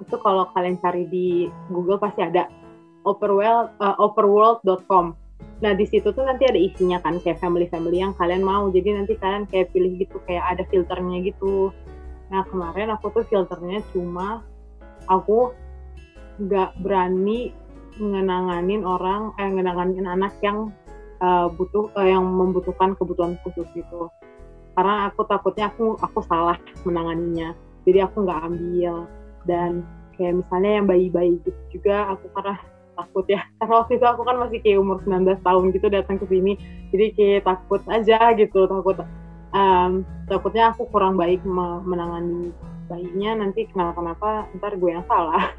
itu 0.01 0.17
kalau 0.21 0.49
kalian 0.53 0.77
cari 0.81 1.09
di 1.09 1.49
Google 1.73 2.01
pasti 2.01 2.23
ada. 2.25 2.49
Overworld 3.07 3.79
uh, 3.79 3.97
overworld.com 4.03 5.15
nah 5.57 5.73
di 5.73 5.89
situ 5.89 6.13
tuh 6.13 6.21
nanti 6.21 6.45
ada 6.45 6.61
isinya 6.61 7.01
kan 7.01 7.17
kayak 7.17 7.41
family 7.41 7.65
family 7.73 8.05
yang 8.05 8.13
kalian 8.17 8.45
mau. 8.45 8.69
Jadi 8.69 8.93
nanti 8.93 9.17
kalian 9.17 9.49
kayak 9.49 9.73
pilih 9.73 9.97
gitu 9.97 10.21
kayak 10.29 10.57
ada 10.57 10.63
filternya 10.69 11.25
gitu. 11.25 11.73
Nah 12.29 12.45
kemarin 12.51 12.93
aku 12.93 13.09
tuh 13.15 13.25
filternya 13.25 13.81
cuma 13.95 14.45
aku 15.09 15.57
nggak 16.37 16.77
berani 16.85 17.57
mengenanganin 17.97 18.85
orang 18.85 19.33
eh 19.41 19.49
mengenanganin 19.49 20.05
anak 20.05 20.37
yang 20.45 20.69
uh, 21.25 21.49
butuh 21.49 21.89
uh, 21.97 22.05
yang 22.05 22.25
membutuhkan 22.25 22.93
kebutuhan 22.97 23.41
khusus 23.41 23.65
gitu. 23.73 24.13
Karena 24.77 25.09
aku 25.09 25.25
takutnya 25.25 25.73
aku 25.73 25.97
aku 25.97 26.21
salah 26.29 26.61
menanganinya. 26.85 27.57
Jadi 27.89 27.99
aku 28.05 28.29
nggak 28.29 28.41
ambil 28.45 29.09
dan 29.47 29.87
kayak 30.19 30.43
misalnya 30.43 30.71
yang 30.83 30.87
bayi-bayi 30.87 31.39
gitu 31.45 31.61
juga 31.79 32.13
aku 32.13 32.27
karena 32.35 32.57
takut 32.97 33.27
ya. 33.29 33.41
Karena 33.61 33.75
waktu 33.85 33.93
itu 34.01 34.07
aku 34.09 34.23
kan 34.25 34.37
masih 34.41 34.59
kayak 34.65 34.81
umur 34.81 34.99
19 35.05 35.45
tahun 35.45 35.65
gitu 35.77 35.87
datang 35.93 36.17
ke 36.17 36.27
sini. 36.27 36.53
Jadi 36.91 37.07
kayak 37.15 37.43
takut 37.45 37.83
aja 37.87 38.19
gitu 38.35 38.65
takut 38.65 38.97
um, 39.53 40.03
takutnya 40.27 40.73
aku 40.73 40.89
kurang 40.89 41.21
baik 41.21 41.45
menangani 41.85 42.51
bayinya. 42.89 43.45
Nanti 43.45 43.69
kenapa-kenapa 43.71 44.49
ntar 44.59 44.73
gue 44.81 44.91
yang 44.91 45.05
salah. 45.07 45.53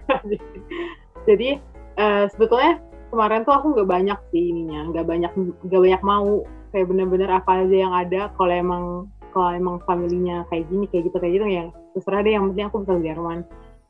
Jadi 1.29 1.62
uh, 2.01 2.25
sebetulnya 2.34 2.82
kemarin 3.13 3.46
tuh 3.46 3.53
aku 3.56 3.77
nggak 3.77 3.89
banyak 3.89 4.20
sih 4.34 4.44
ininya. 4.51 4.89
Nggak 4.91 5.06
banyak 5.06 5.32
nggak 5.70 5.82
banyak 5.86 6.01
mau. 6.01 6.44
Kayak 6.74 6.89
bener-bener 6.91 7.29
apa 7.32 7.63
aja 7.63 7.75
yang 7.77 7.94
ada. 7.94 8.34
Kalau 8.34 8.53
emang 8.53 8.84
kalau 9.32 9.53
emang 9.53 9.77
familinya 9.86 10.41
kayak 10.50 10.65
gini 10.74 10.89
kayak 10.89 11.13
gitu 11.13 11.17
kayak 11.22 11.34
gitu 11.38 11.46
ya 11.46 11.65
terserah 11.94 12.25
deh. 12.25 12.34
Yang 12.34 12.46
penting 12.53 12.65
aku 12.65 12.77
bisa 12.82 12.94
Jerman 13.13 13.39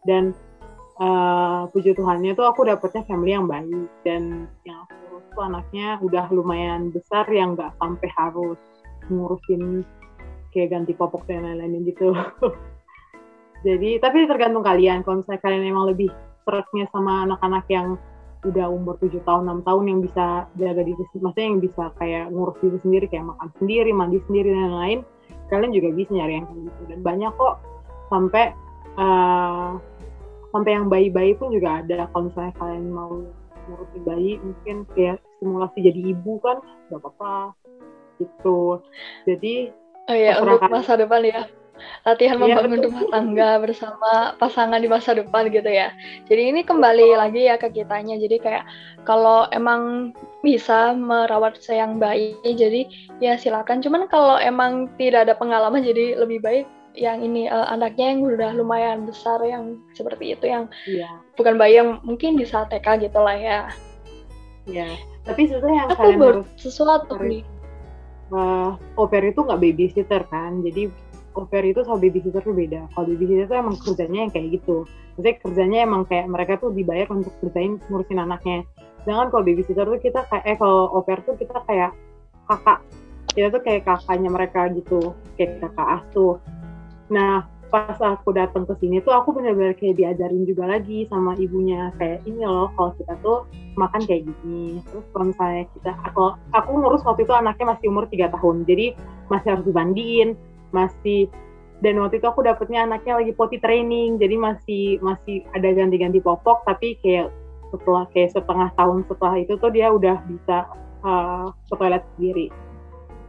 dan 0.07 0.31
uh, 0.97 1.67
puji 1.75 1.93
Tuhannya 1.93 2.33
tuh 2.33 2.47
aku 2.47 2.63
dapetnya 2.63 3.03
family 3.05 3.35
yang 3.35 3.45
baik. 3.45 3.91
Dan 4.07 4.47
yang 4.63 4.87
aku 4.87 4.95
urus 5.11 5.25
tuh 5.35 5.43
anaknya 5.43 5.87
udah 5.99 6.25
lumayan 6.31 6.89
besar 6.89 7.27
yang 7.27 7.59
nggak 7.59 7.75
sampai 7.77 8.09
harus 8.15 8.59
ngurusin 9.11 9.83
kayak 10.55 10.73
ganti 10.73 10.95
popok 10.95 11.27
dan 11.27 11.43
lain-lain 11.43 11.83
gitu. 11.85 12.15
Jadi 13.67 13.99
tapi 13.99 14.25
tergantung 14.25 14.63
kalian. 14.63 15.03
Kalau 15.03 15.21
misalnya 15.21 15.41
kalian 15.43 15.63
emang 15.67 15.91
lebih 15.91 16.09
seretnya 16.47 16.87
sama 16.95 17.27
anak-anak 17.27 17.67
yang 17.67 17.99
udah 18.45 18.69
umur 18.69 18.95
7 19.01 19.17
tahun 19.27 19.49
6 19.65 19.67
tahun 19.67 19.83
yang 19.89 19.99
bisa 20.05 20.45
jaga 20.55 20.81
diri 20.85 21.03
maksudnya 21.19 21.47
yang 21.51 21.59
bisa 21.59 21.83
kayak 21.97 22.29
ngurus 22.29 22.55
diri 22.61 22.77
sendiri 22.85 23.05
kayak 23.09 23.25
makan 23.33 23.49
sendiri 23.59 23.89
mandi 23.91 24.21
sendiri 24.29 24.53
dan 24.53 24.61
lain-lain 24.71 24.99
kalian 25.49 25.71
juga 25.73 25.89
bisa 25.97 26.11
nyari 26.13 26.33
yang 26.37 26.45
kayak 26.47 26.61
gitu. 26.69 26.81
Dan 26.87 26.99
banyak 27.01 27.31
kok 27.35 27.55
sampai 28.07 28.45
uh, 28.99 29.71
sampai 30.57 30.73
yang 30.73 30.89
bayi-bayi 30.89 31.37
pun 31.37 31.53
juga 31.53 31.85
ada. 31.85 32.09
Kalau 32.09 32.33
misalnya 32.33 32.53
kalian 32.57 32.85
mau 32.89 33.13
ngurusin 33.69 34.01
bayi 34.01 34.31
mungkin 34.41 34.75
kayak 34.97 35.21
simulasi 35.37 35.77
jadi 35.85 36.01
ibu 36.17 36.41
kan 36.41 36.57
nggak 36.89 36.99
apa-apa. 37.05 37.53
Gitu. 38.17 38.81
Jadi 39.29 39.53
oh 40.09 40.15
iya 40.17 40.41
untuk 40.41 40.65
masa 40.65 40.97
depan 40.97 41.21
ya. 41.21 41.45
Latihan 42.09 42.41
iya, 42.41 42.57
membangun 42.57 42.89
rumah 42.89 43.05
tangga 43.13 43.49
bersama 43.61 44.33
pasangan 44.41 44.81
di 44.81 44.89
masa 44.89 45.13
depan 45.13 45.45
gitu 45.53 45.69
ya. 45.69 45.93
Jadi 46.25 46.49
ini 46.49 46.65
kembali 46.65 47.13
lagi 47.13 47.45
ya 47.45 47.61
ke 47.61 47.69
kitanya. 47.69 48.17
Jadi 48.17 48.41
kayak 48.41 48.65
kalau 49.05 49.45
emang 49.53 50.09
bisa 50.41 50.97
merawat 50.97 51.61
sayang 51.61 52.01
bayi, 52.01 52.33
jadi 52.41 52.89
ya 53.21 53.37
silakan. 53.37 53.85
Cuman 53.85 54.09
kalau 54.09 54.41
emang 54.41 54.89
tidak 54.97 55.29
ada 55.29 55.37
pengalaman, 55.37 55.85
jadi 55.85 56.17
lebih 56.17 56.41
baik 56.41 56.65
yang 56.97 57.21
ini 57.21 57.45
uh, 57.45 57.69
anaknya 57.69 58.17
yang 58.17 58.19
udah 58.25 58.51
lumayan 58.57 59.05
besar 59.05 59.37
yang 59.45 59.77
seperti 59.93 60.33
itu 60.33 60.49
yang 60.49 60.65
iya. 60.89 61.21
bukan 61.37 61.55
bayi 61.55 61.77
yang 61.77 62.01
mungkin 62.01 62.33
bisa 62.35 62.65
TK 62.65 63.05
gitu 63.05 63.21
lah 63.21 63.37
ya. 63.37 63.59
Iya. 64.65 64.97
Tapi 65.23 65.45
sebetulnya 65.45 65.85
yang 65.85 65.89
Aku 65.93 66.01
kalian 66.01 66.19
harus 66.19 66.49
sesuatu 66.57 67.15
nih. 67.21 67.45
Uh, 68.27 68.75
oper 68.99 69.23
itu 69.23 69.39
nggak 69.39 69.61
babysitter 69.61 70.21
kan, 70.27 70.59
jadi 70.59 70.91
oper 71.37 71.63
itu 71.63 71.85
sama 71.85 72.01
babysitter 72.01 72.41
itu 72.43 72.51
beda. 72.51 72.81
Kalau 72.91 73.05
babysitter 73.07 73.45
itu 73.45 73.55
emang 73.55 73.77
kerjanya 73.79 74.19
yang 74.27 74.31
kayak 74.33 74.47
gitu. 74.59 74.77
Maksudnya 75.15 75.33
kerjanya 75.39 75.79
emang 75.85 76.03
kayak 76.09 76.25
mereka 76.27 76.53
tuh 76.59 76.73
dibayar 76.73 77.07
untuk 77.13 77.31
kerjain 77.39 77.79
ngurusin 77.87 78.19
anaknya. 78.19 78.65
Sedangkan 79.05 79.27
kalau 79.31 79.43
babysitter 79.45 79.85
tuh 79.85 80.01
kita 80.01 80.19
kayak, 80.27 80.43
eh 80.43 80.57
kalau 80.57 80.91
oper 80.97 81.21
tuh 81.23 81.35
kita 81.37 81.55
kayak 81.69 81.91
kakak. 82.49 82.79
Kita 83.31 83.47
tuh 83.53 83.61
kayak 83.61 83.85
kakaknya 83.85 84.29
mereka 84.33 84.61
gitu, 84.73 85.13
kayak 85.37 85.61
kakak 85.61 85.87
asuh. 86.01 86.41
Nah, 87.07 87.47
pas 87.67 87.99
aku 87.99 88.31
datang 88.31 88.63
ke 88.63 88.73
sini 88.79 89.03
tuh 89.03 89.11
aku 89.11 89.35
benar-benar 89.35 89.75
kayak 89.75 89.99
diajarin 89.99 90.47
juga 90.47 90.67
lagi 90.67 91.03
sama 91.11 91.35
ibunya. 91.35 91.91
Kayak 91.99 92.23
ini 92.23 92.43
loh 92.47 92.71
kalau 92.75 92.91
kita 92.95 93.13
tuh 93.19 93.47
makan 93.75 94.01
kayak 94.07 94.23
gini. 94.27 94.79
Terus 94.87 95.05
kalau 95.11 95.25
misalnya 95.31 95.63
kita 95.75 95.91
aku 96.07 96.23
aku 96.55 96.69
ngurus 96.79 97.03
waktu 97.03 97.27
itu 97.27 97.33
anaknya 97.35 97.65
masih 97.75 97.85
umur 97.91 98.05
tiga 98.07 98.31
tahun. 98.31 98.63
Jadi 98.63 98.95
masih 99.27 99.47
harus 99.55 99.65
dibandiin 99.67 100.29
masih 100.71 101.31
dan 101.77 101.93
waktu 102.01 102.17
itu 102.17 102.25
aku 102.25 102.41
dapetnya 102.41 102.87
anaknya 102.87 103.19
lagi 103.19 103.31
potty 103.35 103.59
training. 103.59 104.15
Jadi 104.15 104.35
masih 104.39 104.83
masih 105.03 105.43
ada 105.51 105.67
ganti-ganti 105.75 106.23
popok 106.23 106.63
tapi 106.63 106.95
kayak 107.03 107.31
setelah 107.67 108.07
kayak 108.15 108.31
setengah 108.31 108.71
tahun 108.79 109.03
setelah 109.11 109.35
itu 109.43 109.53
tuh 109.59 109.71
dia 109.75 109.91
udah 109.91 110.23
bisa 110.23 110.71
uh, 111.03 111.51
ke 111.67 111.75
toilet 111.75 112.03
sendiri 112.15 112.47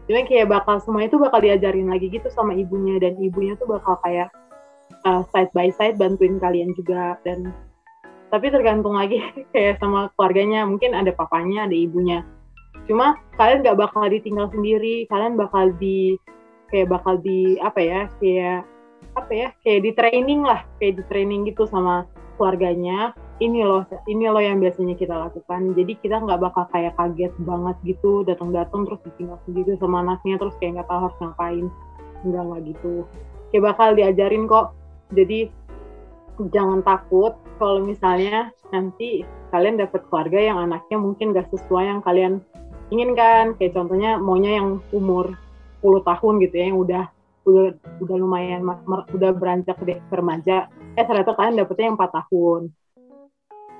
jadi 0.08 0.24
kayak 0.24 0.48
bakal 0.48 0.80
semua 0.80 1.04
itu 1.04 1.20
bakal 1.20 1.44
diajarin 1.44 1.92
lagi 1.92 2.08
gitu 2.08 2.32
sama 2.32 2.56
ibunya 2.56 2.96
dan 2.96 3.14
ibunya 3.20 3.54
tuh 3.60 3.68
bakal 3.68 4.00
kayak 4.00 4.32
uh, 5.04 5.22
side 5.30 5.52
by 5.52 5.68
side 5.68 6.00
bantuin 6.00 6.40
kalian 6.40 6.72
juga 6.74 7.20
dan 7.22 7.52
tapi 8.28 8.52
tergantung 8.52 8.96
lagi 8.96 9.20
kayak 9.52 9.80
sama 9.80 10.12
keluarganya. 10.16 10.64
Mungkin 10.68 10.92
ada 10.92 11.12
papanya 11.12 11.64
ada 11.68 11.76
ibunya. 11.76 12.24
Cuma 12.88 13.16
kalian 13.36 13.64
nggak 13.64 13.78
bakal 13.80 14.04
ditinggal 14.08 14.48
sendiri. 14.52 15.08
Kalian 15.08 15.36
bakal 15.36 15.72
di 15.76 16.16
kayak 16.68 16.92
bakal 16.92 17.16
di 17.20 17.56
apa 17.64 17.80
ya 17.80 18.00
kayak 18.20 18.60
apa 19.16 19.32
ya 19.32 19.48
kayak 19.64 19.80
di 19.84 19.90
training 19.96 20.40
lah. 20.44 20.64
Kayak 20.80 21.00
di 21.00 21.04
training 21.08 21.40
gitu 21.48 21.64
sama 21.68 22.04
keluarganya 22.36 23.16
ini 23.38 23.62
loh 23.62 23.86
ini 24.10 24.26
loh 24.26 24.42
yang 24.42 24.58
biasanya 24.58 24.98
kita 24.98 25.14
lakukan. 25.14 25.74
Jadi 25.78 25.92
kita 26.02 26.18
nggak 26.18 26.40
bakal 26.42 26.64
kayak 26.74 26.98
kaget 26.98 27.32
banget 27.42 27.76
gitu 27.86 28.26
datang-datang 28.26 28.82
terus 28.82 29.00
ditinggal 29.06 29.38
sendiri 29.46 29.78
sama 29.78 30.02
anaknya 30.02 30.36
terus 30.42 30.54
kayak 30.58 30.82
nggak 30.82 30.88
tahu 30.90 31.00
harus 31.06 31.18
ngapain. 31.22 31.66
Enggak 32.26 32.42
nggak 32.50 32.62
gitu. 32.74 32.94
Kayak 33.54 33.64
bakal 33.74 33.88
diajarin 33.94 34.44
kok. 34.50 34.66
Jadi 35.14 35.38
jangan 36.50 36.82
takut 36.82 37.38
kalau 37.62 37.80
misalnya 37.82 38.50
nanti 38.74 39.22
kalian 39.54 39.80
dapat 39.80 40.04
keluarga 40.10 40.38
yang 40.38 40.58
anaknya 40.60 41.00
mungkin 41.00 41.32
gak 41.32 41.48
sesuai 41.48 41.84
yang 41.88 42.00
kalian 42.02 42.42
inginkan. 42.90 43.54
Kayak 43.56 43.78
contohnya 43.78 44.18
maunya 44.18 44.58
yang 44.58 44.82
umur 44.90 45.38
10 45.80 46.02
tahun 46.02 46.34
gitu 46.42 46.54
ya 46.58 46.64
yang 46.74 46.78
udah 46.82 47.04
udah 47.48 47.66
udah 48.04 48.16
lumayan 48.18 48.60
udah 49.14 49.30
beranjak 49.30 49.78
ke 49.78 49.96
remaja. 50.10 50.68
Eh 50.98 51.06
ternyata 51.06 51.32
kalian 51.38 51.62
dapetnya 51.62 51.94
yang 51.94 51.96
4 51.96 52.18
tahun 52.18 52.62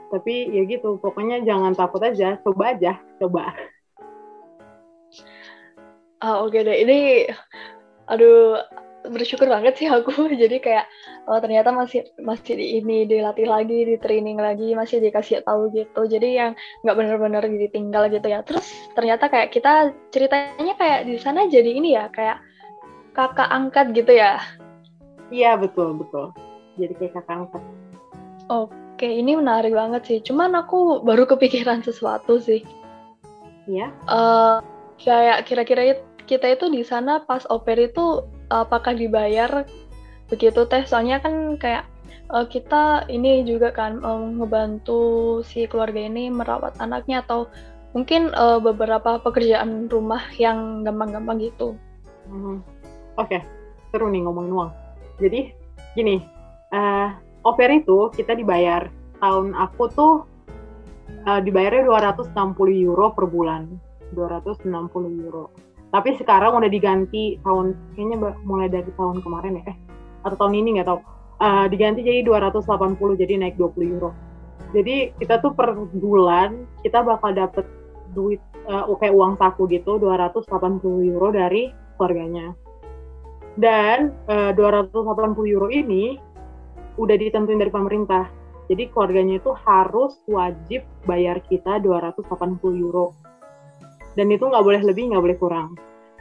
tapi 0.09 0.49
ya 0.49 0.65
gitu 0.65 0.97
pokoknya 0.99 1.45
jangan 1.45 1.77
takut 1.77 2.01
aja 2.01 2.41
coba 2.43 2.75
aja 2.77 2.97
coba. 3.21 3.53
Ah 6.19 6.43
oke 6.43 6.51
okay 6.57 6.61
deh 6.67 6.77
ini 6.83 6.99
aduh 8.09 8.59
bersyukur 9.07 9.47
banget 9.47 9.79
sih 9.79 9.89
aku. 9.89 10.11
Jadi 10.43 10.59
kayak 10.59 10.87
oh 11.31 11.39
ternyata 11.39 11.71
masih 11.71 12.09
masih 12.19 12.59
di 12.59 12.67
ini 12.83 13.07
dilatih 13.07 13.47
lagi 13.47 13.87
di 13.87 13.97
training 14.01 14.41
lagi 14.41 14.75
masih 14.75 14.99
dikasih 14.99 15.45
tahu 15.45 15.71
gitu. 15.73 16.09
Jadi 16.09 16.29
yang 16.35 16.53
nggak 16.83 16.97
benar-benar 16.97 17.45
ditinggal 17.47 18.11
gitu 18.11 18.27
ya. 18.27 18.43
Terus 18.43 18.67
ternyata 18.99 19.31
kayak 19.31 19.55
kita 19.55 19.95
ceritanya 20.11 20.75
kayak 20.77 21.07
di 21.07 21.17
sana 21.21 21.47
jadi 21.47 21.71
ini 21.71 21.95
ya 21.95 22.11
kayak 22.11 22.43
kakak 23.15 23.49
angkat 23.51 23.95
gitu 23.95 24.13
ya? 24.15 24.43
Iya 25.29 25.61
betul 25.61 25.95
betul. 26.01 26.33
Jadi 26.81 26.93
kayak 26.97 27.13
kakak 27.23 27.35
angkat. 27.47 27.63
Oke 28.49 28.88
ini 29.07 29.39
menarik 29.39 29.71
banget 29.71 30.03
sih 30.09 30.19
cuman 30.25 30.59
aku 30.59 31.05
baru 31.07 31.29
kepikiran 31.29 31.85
sesuatu 31.87 32.43
sih 32.43 32.67
iya 33.71 33.95
uh, 34.11 34.59
kayak 34.99 35.47
kira-kira 35.47 36.03
kita 36.27 36.59
itu 36.59 36.67
di 36.73 36.83
sana 36.83 37.23
pas 37.23 37.47
oper 37.49 37.79
itu 37.79 38.27
apakah 38.51 38.93
dibayar 38.97 39.65
begitu 40.29 40.67
teh 40.69 40.85
soalnya 40.85 41.23
kan 41.23 41.57
kayak 41.57 41.89
uh, 42.33 42.45
kita 42.45 43.09
ini 43.09 43.45
juga 43.45 43.73
kan 43.73 44.01
um, 44.05 44.41
ngebantu 44.41 45.41
si 45.45 45.65
keluarga 45.65 46.05
ini 46.05 46.29
merawat 46.29 46.77
anaknya 46.81 47.25
atau 47.25 47.49
mungkin 47.97 48.33
uh, 48.37 48.61
beberapa 48.61 49.17
pekerjaan 49.25 49.89
rumah 49.89 50.21
yang 50.37 50.85
gampang-gampang 50.85 51.41
gitu. 51.41 51.73
Hmm. 52.29 52.61
Oke, 53.17 53.41
okay. 53.41 53.41
seru 53.91 54.13
nih 54.13 54.23
ngomongin 54.29 54.53
uang. 54.53 54.71
Jadi 55.19 55.51
gini, 55.97 56.21
uh, 56.77 57.17
oper 57.47 57.71
itu 57.71 58.11
kita 58.15 58.35
dibayar 58.35 58.89
tahun 59.19 59.55
aku 59.55 59.83
tuh 59.93 60.15
uh, 61.27 61.41
dibayarnya 61.43 61.87
260 61.87 62.33
euro 62.87 63.13
per 63.13 63.27
bulan, 63.27 63.67
260 64.15 64.69
euro. 65.25 65.51
Tapi 65.89 66.21
sekarang 66.21 66.61
udah 66.61 66.71
diganti 66.71 67.41
tahun 67.41 67.73
kayaknya 67.97 68.17
mulai 68.45 68.69
dari 68.69 68.93
tahun 68.93 69.25
kemarin 69.25 69.65
ya 69.65 69.73
eh 69.73 69.77
atau 70.27 70.37
tahun 70.37 70.55
ini 70.61 70.69
nggak 70.79 70.89
tahu. 70.89 71.01
Uh, 71.39 71.71
diganti 71.71 72.03
jadi 72.03 72.27
280 72.27 72.99
jadi 73.15 73.39
naik 73.39 73.55
20 73.57 73.95
euro. 73.95 74.11
Jadi 74.75 75.15
kita 75.17 75.39
tuh 75.41 75.55
per 75.55 75.73
bulan 75.97 76.67
kita 76.83 77.01
bakal 77.07 77.31
dapet 77.33 77.65
duit 78.13 78.43
uh, 78.69 78.85
kayak 78.99 79.15
uang 79.15 79.39
saku 79.39 79.71
gitu 79.71 79.97
280 80.03 80.45
euro 81.09 81.29
dari 81.31 81.71
keluarganya. 81.97 82.53
Dan 83.59 84.13
uh, 84.29 84.51
280 84.55 85.55
euro 85.55 85.71
ini 85.71 86.19
udah 86.99 87.17
ditentuin 87.17 87.63
dari 87.63 87.73
pemerintah 87.73 88.27
jadi 88.69 88.91
keluarganya 88.93 89.41
itu 89.41 89.55
harus 89.65 90.21
wajib 90.29 90.85
bayar 91.09 91.41
kita 91.47 91.81
280 91.81 92.27
euro 92.83 93.15
dan 94.19 94.29
itu 94.29 94.45
nggak 94.45 94.65
boleh 94.67 94.83
lebih 94.83 95.15
nggak 95.15 95.25
boleh 95.25 95.39
kurang 95.39 95.69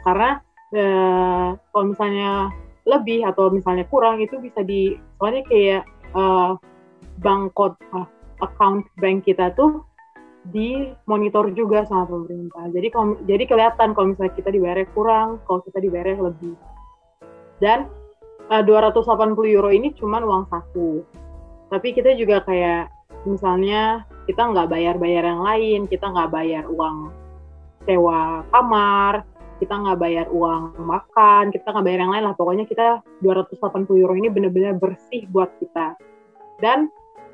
karena 0.06 0.40
eh, 0.72 1.48
kalau 1.58 1.84
misalnya 1.90 2.54
lebih 2.88 3.20
atau 3.28 3.52
misalnya 3.52 3.84
kurang 3.92 4.22
itu 4.22 4.40
bisa 4.40 4.64
di 4.64 4.96
soalnya 5.20 5.44
kayak 5.44 5.84
bank 7.20 7.52
code 7.54 7.76
uh, 7.92 8.06
account 8.40 8.86
bank 9.02 9.26
kita 9.26 9.52
tuh 9.58 9.82
di 10.48 10.88
monitor 11.04 11.52
juga 11.52 11.84
sama 11.84 12.08
pemerintah. 12.08 12.70
Jadi 12.72 12.88
kalau 12.88 13.18
jadi 13.28 13.44
kelihatan 13.44 13.92
kalau 13.92 14.14
misalnya 14.14 14.32
kita 14.32 14.48
dibayar 14.48 14.80
kurang, 14.96 15.42
kalau 15.44 15.60
kita 15.66 15.78
dibayar 15.82 16.16
lebih. 16.16 16.56
Dan 17.58 17.90
uh, 18.50 18.62
280 18.64 19.54
euro 19.54 19.70
ini 19.72 19.92
cuma 19.96 20.20
uang 20.20 20.48
saku. 20.48 21.04
Tapi 21.68 21.88
kita 21.92 22.16
juga 22.16 22.40
kayak 22.44 22.88
misalnya 23.28 24.08
kita 24.24 24.40
nggak 24.40 24.68
bayar-bayar 24.72 25.24
yang 25.24 25.42
lain, 25.44 25.80
kita 25.88 26.08
nggak 26.08 26.32
bayar 26.32 26.64
uang 26.68 27.12
sewa 27.84 28.44
kamar, 28.52 29.24
kita 29.60 29.74
nggak 29.74 29.98
bayar 29.98 30.26
uang 30.32 30.76
makan, 30.80 31.50
kita 31.52 31.66
nggak 31.72 31.84
bayar 31.84 32.00
yang 32.04 32.12
lain 32.12 32.24
lah. 32.24 32.34
Pokoknya 32.36 32.64
kita 32.64 33.04
280 33.20 34.00
euro 34.00 34.14
ini 34.16 34.28
benar-benar 34.32 34.76
bersih 34.80 35.28
buat 35.28 35.52
kita. 35.60 35.98
Dan 36.58 36.88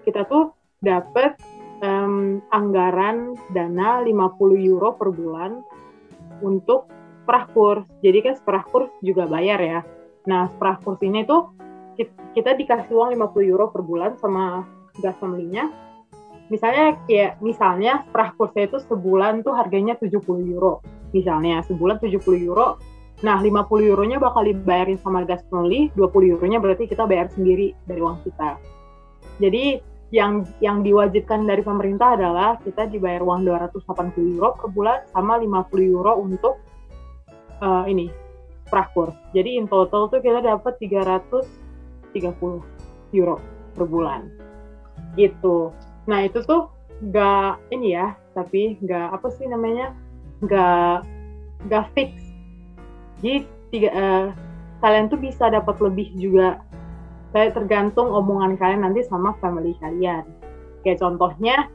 kita 0.05 0.27
tuh 0.29 0.53
dapat 0.85 1.39
um, 1.81 2.41
anggaran 2.53 3.39
dana 3.53 4.03
50 4.05 4.11
euro 4.69 4.97
per 4.97 5.09
bulan 5.13 5.63
untuk 6.43 6.91
sprah 7.25 7.49
kurs. 7.53 7.87
Jadi 8.05 8.19
kan 8.21 8.35
sprah 8.37 8.65
kurs 8.69 8.93
juga 9.01 9.25
bayar 9.29 9.61
ya. 9.61 9.81
Nah, 10.25 10.49
sprah 10.57 10.81
kurs 10.81 11.01
ini 11.05 11.25
tuh 11.29 11.53
kita 12.35 12.59
dikasih 12.59 12.91
uang 12.91 13.15
50 13.15 13.47
euro 13.47 13.71
per 13.71 13.87
bulan 13.87 14.19
sama 14.19 14.67
gas 14.99 15.15
family-nya. 15.23 15.71
Misalnya 16.53 16.99
kayak 17.09 17.41
misalnya 17.41 18.05
sprah 18.11 18.37
kursnya 18.37 18.69
itu 18.69 18.79
sebulan 18.85 19.47
tuh 19.47 19.55
harganya 19.57 19.97
70 19.97 20.21
euro. 20.51 20.85
Misalnya 21.15 21.63
sebulan 21.65 22.03
70 22.03 22.21
euro 22.45 22.77
nah 23.23 23.39
50 23.41 23.71
euronya 23.95 24.19
bakal 24.19 24.43
dibayarin 24.43 24.99
sama 25.01 25.23
gas 25.25 25.41
only 25.55 25.89
20 25.97 26.35
euronya 26.35 26.59
berarti 26.59 26.91
kita 26.91 27.07
bayar 27.07 27.31
sendiri 27.33 27.73
dari 27.87 28.01
uang 28.03 28.21
kita. 28.27 28.59
Jadi 29.41 29.81
yang 30.13 30.45
yang 30.61 30.83
diwajibkan 30.85 31.47
dari 31.47 31.63
pemerintah 31.65 32.19
adalah 32.19 32.59
kita 32.61 32.91
dibayar 32.91 33.23
uang 33.25 33.47
280 33.49 34.35
euro 34.37 34.59
per 34.59 34.69
bulan 34.69 34.99
sama 35.15 35.41
50 35.41 35.95
euro 35.95 36.21
untuk 36.21 36.61
uh, 37.63 37.87
ini 37.89 38.24
sprah 38.75 38.91
kurs 38.91 39.15
jadi 39.31 39.63
in 39.63 39.71
total 39.71 40.11
tuh 40.11 40.19
kita 40.19 40.43
dapat 40.43 40.75
330 40.83 41.47
euro 43.15 43.39
per 43.79 43.87
bulan 43.87 44.27
gitu 45.15 45.71
Nah 46.05 46.19
itu 46.25 46.45
tuh 46.45 46.69
nggak 47.01 47.73
ini 47.73 47.97
ya, 47.97 48.17
tapi 48.37 48.77
nggak 48.81 49.09
apa 49.21 49.29
sih 49.35 49.49
namanya, 49.49 49.93
nggak 50.45 50.97
nggak 51.69 51.85
fix. 51.97 52.13
Jadi 53.25 53.49
tiga, 53.73 53.91
uh, 53.93 54.27
kalian 54.85 55.09
tuh 55.09 55.21
bisa 55.21 55.49
dapat 55.49 55.77
lebih 55.81 56.13
juga. 56.17 56.61
Kayak 57.35 57.59
tergantung 57.59 58.15
omongan 58.15 58.55
kalian 58.55 58.87
nanti 58.87 59.03
sama 59.03 59.35
family 59.43 59.75
kalian. 59.83 60.23
Kayak 60.87 61.03
contohnya, 61.03 61.67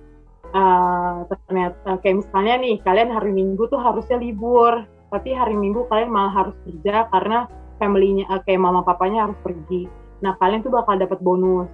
uh, 0.56 1.28
ternyata 1.28 2.00
kayak 2.00 2.24
misalnya 2.24 2.56
nih 2.64 2.76
kalian 2.86 3.12
hari 3.12 3.32
Minggu 3.34 3.68
tuh 3.68 3.82
harusnya 3.82 4.16
libur, 4.22 4.88
tapi 5.10 5.34
hari 5.34 5.58
Minggu 5.58 5.90
kalian 5.90 6.14
malah 6.14 6.34
harus 6.34 6.56
kerja 6.66 7.10
karena 7.10 7.50
familynya 7.82 8.30
uh, 8.30 8.42
kayak 8.46 8.62
mama 8.62 8.86
papanya 8.86 9.30
harus 9.30 9.40
pergi. 9.42 9.90
Nah 10.22 10.38
kalian 10.38 10.62
tuh 10.62 10.74
bakal 10.74 11.02
dapat 11.02 11.20
bonus. 11.22 11.70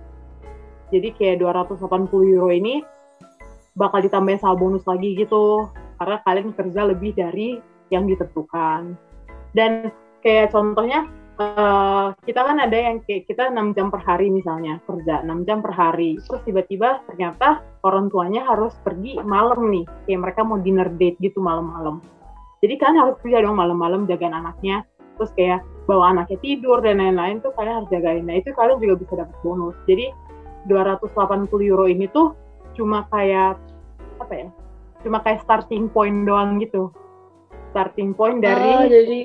Jadi 0.93 1.11
kayak 1.17 1.43
280 1.43 2.31
euro 2.31 2.49
ini 2.53 2.79
bakal 3.75 3.99
ditambahin 3.99 4.39
sama 4.39 4.55
bonus 4.55 4.87
lagi 4.87 5.17
gitu. 5.19 5.67
Karena 5.99 6.17
kalian 6.23 6.55
kerja 6.55 6.81
lebih 6.87 7.11
dari 7.17 7.59
yang 7.91 8.07
ditentukan. 8.07 8.95
Dan 9.51 9.91
kayak 10.21 10.51
contohnya 10.53 11.09
uh, 11.41 12.13
kita 12.23 12.39
kan 12.39 12.57
ada 12.61 12.77
yang 12.77 13.01
kayak 13.03 13.27
kita 13.27 13.51
6 13.51 13.75
jam 13.75 13.87
per 13.89 14.03
hari 14.03 14.31
misalnya 14.31 14.79
kerja 14.87 15.25
6 15.25 15.47
jam 15.47 15.59
per 15.59 15.73
hari. 15.75 16.21
Terus 16.23 16.41
tiba-tiba 16.47 17.03
ternyata 17.09 17.65
orang 17.83 18.07
tuanya 18.07 18.45
harus 18.47 18.77
pergi 18.85 19.19
malam 19.25 19.73
nih. 19.73 19.83
Kayak 20.07 20.21
mereka 20.21 20.41
mau 20.45 20.61
dinner 20.61 20.87
date 20.95 21.17
gitu 21.19 21.41
malam-malam 21.41 22.14
jadi 22.65 22.73
kalian 22.81 22.97
harus 22.97 23.15
kerja 23.21 23.45
dong 23.45 23.55
malam-malam 23.61 24.09
jagain 24.09 24.33
anaknya 24.33 24.81
terus 25.15 25.31
kayak 25.37 25.61
bawa 25.85 26.17
anaknya 26.17 26.41
tidur 26.41 26.81
dan 26.81 26.97
lain-lain 26.97 27.39
tuh 27.45 27.53
kalian 27.53 27.85
harus 27.85 27.89
jagain 27.93 28.25
nah 28.25 28.35
itu 28.35 28.49
kalian 28.57 28.81
juga 28.81 28.95
bisa 28.99 29.13
dapat 29.21 29.37
bonus 29.45 29.77
jadi 29.85 30.09
280 30.65 31.45
euro 31.69 31.85
ini 31.85 32.09
tuh 32.09 32.33
cuma 32.75 33.05
kayak 33.13 33.57
apa 34.19 34.33
ya? 34.33 34.47
Cuma 35.05 35.21
kayak 35.21 35.45
starting 35.45 35.87
point 35.93 36.25
doang 36.25 36.57
gitu. 36.59 36.89
Starting 37.71 38.17
point 38.17 38.41
dari 38.41 38.71
oh, 38.73 38.87
jadi 38.87 39.19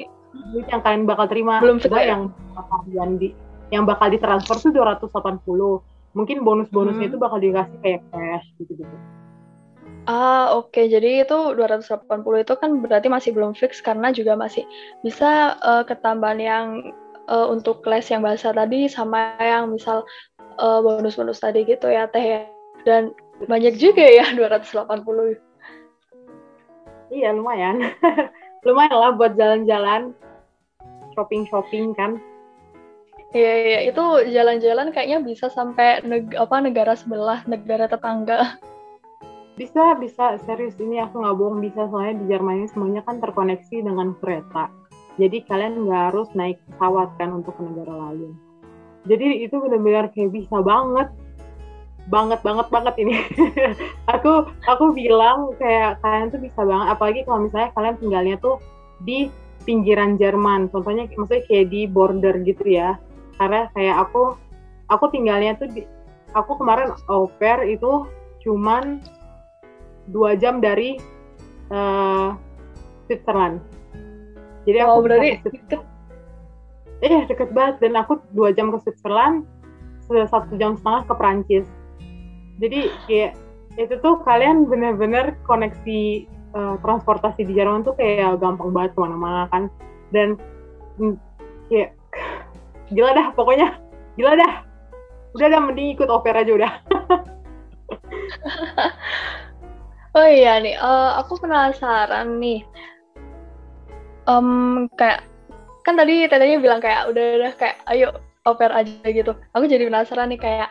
duit 0.53 0.67
yang 0.69 0.83
kalian 0.85 1.05
bakal 1.09 1.27
terima. 1.31 1.59
Belum 1.63 1.81
Coba 1.81 2.05
yang 2.05 2.23
bakal 2.53 2.79
di 3.17 3.29
yang 3.71 3.85
bakal 3.87 4.11
ditransfer 4.13 4.59
tuh 4.59 4.73
280. 4.75 5.09
Mungkin 6.11 6.43
bonus-bonusnya 6.43 7.07
hmm. 7.07 7.11
itu 7.15 7.17
bakal 7.23 7.39
dikasih 7.39 7.79
kayak 7.81 8.01
cash 8.11 8.47
gitu-gitu. 8.59 8.97
Ah, 10.11 10.59
oke. 10.59 10.75
Okay. 10.75 10.91
Jadi 10.91 11.23
itu 11.23 11.39
280 11.55 12.43
itu 12.43 12.55
kan 12.59 12.71
berarti 12.83 13.07
masih 13.07 13.31
belum 13.31 13.55
fix 13.55 13.79
karena 13.79 14.11
juga 14.11 14.35
masih 14.35 14.67
bisa 15.07 15.55
uh, 15.63 15.87
ketambahan 15.87 16.41
yang 16.43 16.67
uh, 17.31 17.47
untuk 17.47 17.87
kelas 17.87 18.11
yang 18.11 18.27
bahasa 18.27 18.51
tadi 18.51 18.91
sama 18.91 19.39
yang 19.39 19.71
misal 19.71 20.03
uh, 20.59 20.83
bonus-bonus 20.83 21.39
tadi 21.39 21.63
gitu 21.63 21.87
ya 21.87 22.11
teh 22.11 22.27
ya. 22.27 22.43
Dan 22.83 23.15
banyak 23.47 23.79
juga 23.79 24.03
ya 24.03 24.27
280. 24.35 25.39
Iya 27.15 27.31
lumayan. 27.31 27.95
lumayan 28.67 28.99
lah 28.99 29.15
buat 29.15 29.39
jalan-jalan 29.39 30.11
shopping-shopping 31.15 31.95
kan. 31.95 32.19
Iya 33.31 33.55
iya 33.63 33.81
itu 33.95 34.03
jalan-jalan 34.27 34.91
kayaknya 34.91 35.23
bisa 35.23 35.47
sampai 35.47 36.03
neg 36.03 36.35
apa 36.35 36.59
negara 36.59 36.99
sebelah, 36.99 37.47
negara 37.47 37.87
tetangga. 37.87 38.59
Bisa 39.61 39.93
bisa 40.01 40.41
serius 40.49 40.73
ini 40.81 41.05
aku 41.05 41.21
nggak 41.21 41.37
bohong 41.37 41.61
bisa 41.61 41.85
soalnya 41.93 42.25
di 42.25 42.33
Jerman 42.33 42.65
ini 42.65 42.69
semuanya 42.73 43.05
kan 43.05 43.21
terkoneksi 43.21 43.85
dengan 43.85 44.17
kereta. 44.17 44.73
Jadi 45.21 45.45
kalian 45.45 45.85
nggak 45.85 46.03
harus 46.09 46.33
naik 46.33 46.57
pesawat 46.65 47.13
kan 47.21 47.29
untuk 47.37 47.61
ke 47.61 47.69
negara 47.69 48.09
lain. 48.09 48.33
Jadi 49.05 49.45
itu 49.45 49.53
benar-benar 49.61 50.09
kayak 50.17 50.33
bisa 50.33 50.65
banget 50.65 51.13
banget 52.09 52.41
banget 52.41 52.73
banget 52.73 52.95
ini. 53.05 53.21
aku 54.17 54.49
aku 54.65 54.97
bilang 54.97 55.53
kayak 55.61 56.01
kalian 56.01 56.33
tuh 56.33 56.41
bisa 56.41 56.65
banget 56.65 56.97
apalagi 56.97 57.21
kalau 57.29 57.45
misalnya 57.45 57.69
kalian 57.77 57.97
tinggalnya 58.01 58.37
tuh 58.41 58.57
di 59.05 59.29
pinggiran 59.69 60.17
Jerman. 60.17 60.73
Contohnya 60.73 61.05
maksudnya 61.21 61.45
kayak 61.45 61.69
di 61.69 61.85
border 61.85 62.33
gitu 62.49 62.65
ya 62.65 62.97
karena 63.37 63.69
kayak 63.77 64.09
aku 64.09 64.41
aku 64.89 65.05
tinggalnya 65.13 65.53
tuh 65.61 65.69
di, 65.69 65.85
aku 66.33 66.57
kemarin 66.57 66.97
au 67.13 67.29
pair 67.37 67.61
itu 67.69 68.09
cuman 68.41 69.05
dua 70.11 70.35
jam 70.37 70.59
dari 70.59 70.99
uh, 71.71 72.35
Switzerland. 73.07 73.63
Jadi 74.69 74.79
aku 74.83 74.93
oh, 74.93 75.03
berarti 75.03 75.29
deket. 75.47 75.81
Eh 77.01 77.25
deket 77.27 77.51
banget. 77.57 77.81
Dan 77.81 77.97
aku 77.97 78.21
dua 78.37 78.53
jam 78.53 78.69
ke 78.75 78.79
Switzerland 78.85 79.49
sudah 80.05 80.27
satu 80.27 80.59
jam 80.59 80.75
setengah 80.75 81.07
ke 81.07 81.15
Prancis 81.15 81.67
jadi 82.61 82.93
kayak 83.09 83.33
itu 83.81 83.97
tuh 84.05 84.21
kalian 84.29 84.69
bener-bener 84.69 85.33
koneksi 85.49 86.29
uh, 86.53 86.77
transportasi 86.85 87.49
di 87.49 87.57
Jerman 87.57 87.89
tuh 87.89 87.97
kayak 87.97 88.37
gampang 88.37 88.77
banget 88.77 88.93
ke 88.93 89.01
mana-mana 89.01 89.49
kan. 89.49 89.73
Dan 90.13 90.37
mm, 91.01 91.17
kayak 91.73 91.97
gila 92.95 93.17
dah 93.17 93.33
pokoknya. 93.33 93.81
Gila 94.21 94.37
dah. 94.37 94.53
Udah 95.33 95.49
dah 95.49 95.61
mending 95.63 95.95
ikut 95.95 96.11
oper 96.11 96.35
aja 96.35 96.51
udah 96.51 96.73
oh 100.15 100.27
iya 100.27 100.59
nih 100.59 100.77
uh, 100.79 101.21
aku 101.23 101.39
penasaran 101.39 102.39
nih 102.43 102.67
um, 104.27 104.89
kayak 104.99 105.27
kan 105.87 105.97
tadi 105.97 106.29
tetenya 106.29 106.61
bilang 106.61 106.83
kayak 106.83 107.09
udah 107.09 107.27
udah 107.41 107.53
kayak 107.57 107.77
ayo 107.91 108.15
oper 108.45 108.71
aja 108.73 109.07
gitu 109.07 109.33
aku 109.55 109.65
jadi 109.69 109.87
penasaran 109.87 110.31
nih 110.33 110.41
kayak 110.41 110.71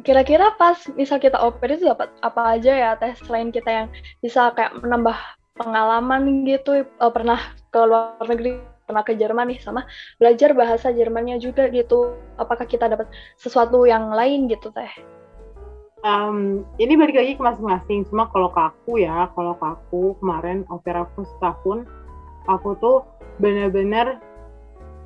kira-kira 0.00 0.56
pas 0.56 0.80
misal 0.96 1.20
kita 1.20 1.36
oper 1.36 1.76
itu 1.76 1.84
dapat 1.84 2.08
apa 2.24 2.56
aja 2.56 2.72
ya 2.72 2.90
tes 2.96 3.20
selain 3.24 3.52
kita 3.52 3.68
yang 3.68 3.88
bisa 4.24 4.48
kayak 4.56 4.72
menambah 4.80 5.16
pengalaman 5.60 6.48
gitu 6.48 6.88
uh, 6.98 7.12
pernah 7.12 7.52
ke 7.68 7.80
luar 7.84 8.16
negeri 8.24 8.64
pernah 8.90 9.06
ke 9.06 9.14
Jerman 9.14 9.54
nih 9.54 9.62
sama 9.62 9.86
belajar 10.18 10.50
bahasa 10.50 10.90
Jermannya 10.90 11.38
juga 11.38 11.70
gitu. 11.70 12.18
Apakah 12.34 12.66
kita 12.66 12.90
dapat 12.90 13.06
sesuatu 13.38 13.86
yang 13.86 14.10
lain 14.10 14.50
gitu 14.50 14.74
teh? 14.74 14.90
Um, 16.00 16.64
ini 16.80 16.96
balik 16.96 17.12
lagi 17.12 17.36
ke 17.36 17.42
masing-masing. 17.44 18.08
Cuma 18.08 18.32
kalau 18.32 18.48
ke 18.48 18.60
aku 18.60 19.04
ya, 19.04 19.28
kalau 19.36 19.52
ke 19.60 19.66
aku 19.68 20.16
kemarin 20.16 20.64
opera 20.72 21.04
aku 21.04 21.28
setahun, 21.36 21.84
aku 22.48 22.72
tuh 22.80 23.04
bener-bener 23.36 24.16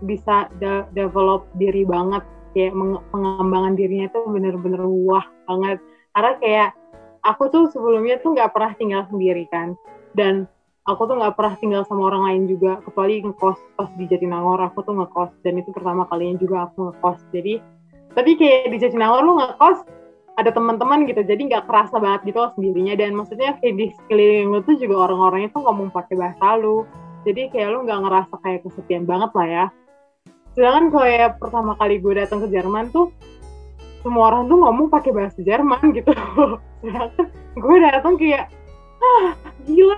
bisa 0.07 0.47
de 0.63 0.87
develop 0.95 1.51
diri 1.59 1.83
banget. 1.83 2.23
Kayak 2.55 2.79
pengembangan 3.11 3.75
dirinya 3.75 4.07
tuh 4.15 4.31
bener-bener 4.31 4.87
wah 4.87 5.27
banget. 5.51 5.83
Karena 6.15 6.33
kayak 6.39 6.71
aku 7.27 7.51
tuh 7.51 7.67
sebelumnya 7.75 8.23
tuh 8.23 8.39
nggak 8.39 8.55
pernah 8.55 8.73
tinggal 8.79 9.03
sendiri 9.11 9.51
kan. 9.51 9.75
Dan 10.15 10.47
aku 10.87 11.11
tuh 11.11 11.19
nggak 11.19 11.35
pernah 11.35 11.59
tinggal 11.59 11.83
sama 11.91 12.07
orang 12.07 12.23
lain 12.31 12.43
juga. 12.47 12.79
Kecuali 12.87 13.19
ngekos 13.19 13.59
pas 13.75 13.91
di 13.99 14.07
Jatinangor 14.07 14.63
aku 14.63 14.87
tuh 14.87 14.95
ngekos. 14.95 15.43
Dan 15.43 15.59
itu 15.59 15.75
pertama 15.75 16.07
kalinya 16.07 16.39
juga 16.39 16.71
aku 16.71 16.95
ngekos. 16.95 17.19
Jadi 17.35 17.59
tapi 18.15 18.39
kayak 18.39 18.71
di 18.71 18.79
Jatinangor 18.79 19.27
lu 19.27 19.43
ngekos 19.43 20.04
ada 20.35 20.51
teman-teman 20.51 21.07
gitu 21.07 21.23
jadi 21.23 21.39
nggak 21.39 21.71
kerasa 21.71 21.97
banget 22.03 22.35
gitu 22.35 22.39
loh 22.43 22.51
sendirinya. 22.59 22.95
Dan 22.99 23.15
maksudnya 23.15 23.55
kayak 23.59 23.75
di 23.79 23.87
sekeliling 23.95 24.51
lu 24.51 24.61
tuh 24.67 24.77
juga 24.79 25.11
orang-orangnya 25.11 25.51
tuh 25.55 25.63
ngomong 25.63 25.89
pakai 25.95 26.15
bahasa 26.19 26.59
lu. 26.59 26.83
Jadi 27.25 27.49
kayak 27.55 27.69
lu 27.71 27.79
nggak 27.87 28.01
ngerasa 28.05 28.35
kayak 28.43 28.61
kesepian 28.67 29.05
banget 29.07 29.31
lah 29.33 29.47
ya. 29.47 29.67
Sedangkan 30.55 30.85
kalau 30.91 31.09
ya 31.09 31.27
pertama 31.35 31.73
kali 31.79 31.99
gue 31.99 32.15
datang 32.15 32.39
ke 32.43 32.49
Jerman 32.51 32.91
tuh 32.91 33.11
semua 34.05 34.31
orang 34.31 34.47
tuh 34.47 34.59
ngomong 34.61 34.87
pakai 34.93 35.11
bahasa 35.15 35.39
Jerman 35.41 35.95
gitu. 35.95 36.11
Sedangkan 36.83 37.27
gue 37.55 37.77
datang 37.81 38.15
kayak 38.19 38.51
ah 39.05 39.37
gila 39.65 39.97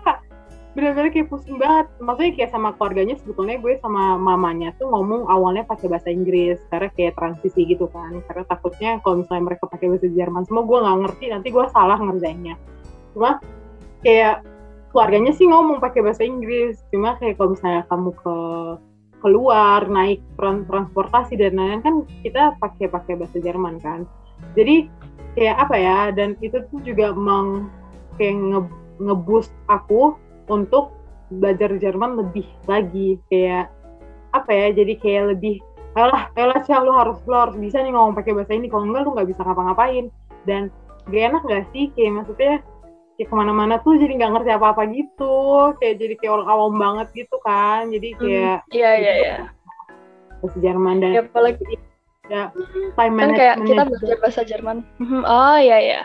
benar-benar 0.76 1.08
kayak 1.08 1.32
pusing 1.32 1.56
banget. 1.56 1.88
Maksudnya 2.04 2.32
kayak 2.36 2.50
sama 2.52 2.68
keluarganya 2.76 3.16
sebetulnya 3.16 3.56
gue 3.56 3.80
sama 3.80 4.20
mamanya 4.20 4.76
tuh 4.76 4.92
ngomong 4.92 5.24
awalnya 5.32 5.64
pakai 5.64 5.88
bahasa 5.88 6.12
Inggris 6.12 6.60
karena 6.68 6.92
kayak 6.92 7.16
transisi 7.16 7.64
gitu 7.64 7.88
kan. 7.88 8.20
Karena 8.28 8.44
takutnya 8.44 9.00
kalau 9.00 9.24
misalnya 9.24 9.44
mereka 9.48 9.64
pakai 9.72 9.88
bahasa 9.88 10.12
Jerman 10.12 10.44
semua 10.44 10.68
gue 10.68 10.78
nggak 10.84 10.98
ngerti 11.08 11.24
nanti 11.32 11.48
gue 11.48 11.64
salah 11.72 11.96
ngerjainnya. 11.96 12.60
Cuma 13.16 13.40
kayak 14.04 14.44
keluarganya 14.92 15.32
sih 15.32 15.48
ngomong 15.48 15.80
pakai 15.80 16.04
bahasa 16.04 16.22
Inggris. 16.28 16.76
Cuma 16.92 17.16
kayak 17.16 17.40
kalau 17.40 17.56
misalnya 17.56 17.82
kamu 17.88 18.10
ke 18.12 18.36
keluar 19.24 19.80
naik 19.88 20.20
transportasi 20.68 21.40
dan 21.40 21.56
lain-lain 21.56 21.80
kan 21.80 21.94
kita 22.20 22.52
pakai 22.60 22.92
pakai 22.92 23.16
bahasa 23.16 23.40
Jerman 23.40 23.80
kan. 23.80 24.04
Jadi 24.52 24.92
kayak 25.40 25.56
apa 25.56 25.76
ya 25.80 26.00
dan 26.12 26.36
itu 26.44 26.60
tuh 26.68 26.80
juga 26.84 27.16
meng 27.16 27.72
kayak 28.20 28.36
nge 28.36 28.60
ngeboost 28.96 29.52
aku 29.68 30.16
untuk 30.46 30.94
belajar 31.30 31.74
Jerman 31.76 32.18
lebih 32.18 32.46
lagi. 32.70 33.18
Kayak 33.30 33.72
apa 34.34 34.50
ya 34.52 34.66
jadi 34.74 34.94
kayak 35.00 35.24
lebih 35.36 35.62
ayolah 35.96 36.28
ayolah 36.36 36.60
sih 36.66 36.76
lu 36.76 36.92
harus 36.92 37.18
lu 37.24 37.36
harus 37.36 37.56
bisa 37.56 37.80
nih 37.80 37.92
ngomong 37.94 38.14
pakai 38.14 38.32
bahasa 38.34 38.52
ini. 38.54 38.70
Kalau 38.70 38.84
enggak 38.86 39.02
lu 39.06 39.10
nggak 39.14 39.28
bisa 39.30 39.40
ngapa-ngapain. 39.42 40.06
Dan 40.46 40.70
gak 41.10 41.24
enak 41.34 41.42
gak 41.46 41.64
sih? 41.74 41.90
Kayak 41.98 42.22
maksudnya 42.22 42.62
kayak 43.18 43.28
ke 43.32 43.34
mana-mana 43.34 43.80
tuh 43.82 43.98
jadi 43.98 44.12
nggak 44.14 44.32
ngerti 44.38 44.50
apa-apa 44.54 44.82
gitu. 44.94 45.36
Kayak 45.82 45.94
jadi 45.98 46.14
kayak 46.20 46.32
orang 46.38 46.48
awam 46.48 46.74
banget 46.78 47.08
gitu 47.26 47.36
kan. 47.42 47.90
Jadi 47.90 48.08
hmm, 48.14 48.18
kayak 48.22 48.58
iya 48.70 48.90
iya 48.94 49.14
iya. 49.18 49.36
bahasa 50.38 50.58
Jerman 50.62 50.96
dan 51.02 51.10
ya, 51.16 51.22
apalagi 51.24 51.64
ya 52.26 52.50
time 52.98 53.14
kan 53.18 53.30
kayak 53.34 53.56
kita 53.64 53.82
belajar 53.88 54.16
bahasa 54.22 54.42
Jerman. 54.46 54.76
Hmm, 55.00 55.22
oh 55.24 55.58
iya 55.58 55.78
iya 55.80 56.02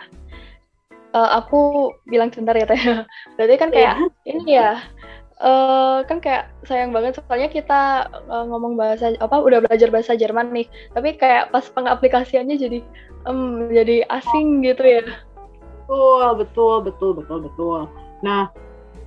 uh, 1.12 1.30
aku 1.40 1.92
bilang 2.08 2.32
sebentar 2.32 2.56
ya 2.56 2.66
teh. 2.66 2.80
Berarti 3.36 3.54
kan 3.60 3.70
kayak 3.70 3.94
yeah. 3.96 4.28
ini 4.28 4.52
ya. 4.56 4.70
Uh, 5.42 6.06
kan 6.06 6.22
kayak 6.22 6.54
sayang 6.70 6.94
banget 6.94 7.18
soalnya 7.18 7.50
kita 7.50 8.06
uh, 8.30 8.46
ngomong 8.46 8.78
bahasa 8.78 9.10
apa 9.18 9.42
udah 9.42 9.58
belajar 9.66 9.90
bahasa 9.90 10.14
Jerman 10.14 10.54
nih 10.54 10.70
tapi 10.94 11.18
kayak 11.18 11.50
pas 11.50 11.66
pengaplikasiannya 11.66 12.54
jadi 12.62 12.78
um, 13.26 13.66
jadi 13.66 14.06
asing 14.06 14.62
gitu 14.62 14.86
ya 14.86 15.02
betul 15.82 16.26
betul 16.38 16.76
betul 16.86 17.10
betul 17.18 17.38
betul 17.42 17.80
nah 18.22 18.54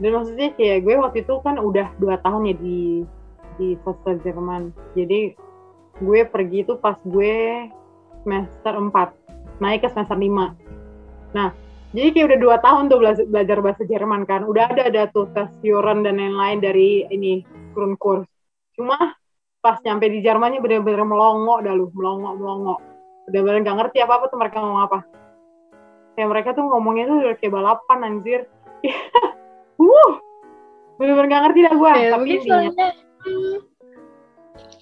dan 0.04 0.12
maksudnya 0.12 0.52
kayak 0.60 0.84
gue 0.84 0.96
waktu 1.00 1.24
itu 1.24 1.40
kan 1.40 1.56
udah 1.56 1.88
dua 2.04 2.20
tahun 2.20 2.52
ya 2.52 2.56
di 2.60 3.08
di 3.56 3.80
sastra 3.88 4.20
Jerman 4.20 4.76
jadi 4.92 5.40
gue 6.04 6.20
pergi 6.28 6.68
itu 6.68 6.76
pas 6.76 7.00
gue 7.08 7.72
semester 8.28 8.74
4 8.76 9.64
naik 9.64 9.88
ke 9.88 9.90
semester 9.96 10.20
5 10.20 11.32
nah 11.32 11.56
jadi 11.96 12.08
kayak 12.12 12.28
udah 12.28 12.40
dua 12.44 12.58
tahun 12.60 12.92
tuh 12.92 13.00
belajar, 13.00 13.26
belajar 13.26 13.58
bahasa 13.64 13.84
Jerman 13.88 14.28
kan. 14.28 14.44
Udah 14.44 14.68
ada 14.68 14.92
ada 14.92 15.04
tuh 15.16 15.32
tes 15.32 15.48
Yoren 15.64 16.04
dan 16.04 16.20
lain-lain 16.20 16.60
dari 16.60 17.08
ini 17.08 17.42
Grundkurs. 17.72 18.28
Cuma 18.76 19.16
pas 19.64 19.80
nyampe 19.82 20.12
di 20.12 20.20
Jermannya 20.20 20.60
bener-bener 20.60 21.08
melongo 21.08 21.64
dah 21.64 21.72
lu 21.72 21.88
melongo 21.96 22.36
melongo. 22.36 22.76
Bener-bener 23.32 23.64
gak 23.64 23.78
ngerti 23.80 23.98
apa 24.04 24.14
apa 24.20 24.26
tuh 24.28 24.38
mereka 24.38 24.58
ngomong 24.60 24.82
apa. 24.84 25.00
Kayak 26.20 26.30
mereka 26.36 26.50
tuh 26.52 26.64
ngomongnya 26.68 27.06
tuh 27.08 27.18
udah 27.24 27.36
kayak 27.40 27.54
balapan 27.56 28.00
anjir. 28.04 28.42
Uh 29.76 30.12
bener-bener 30.96 31.28
gak 31.28 31.44
ngerti 31.48 31.60
dah 31.60 31.74
gue 31.76 31.92
ya, 31.92 32.10
tapi 32.16 32.30
intinya 32.32 32.70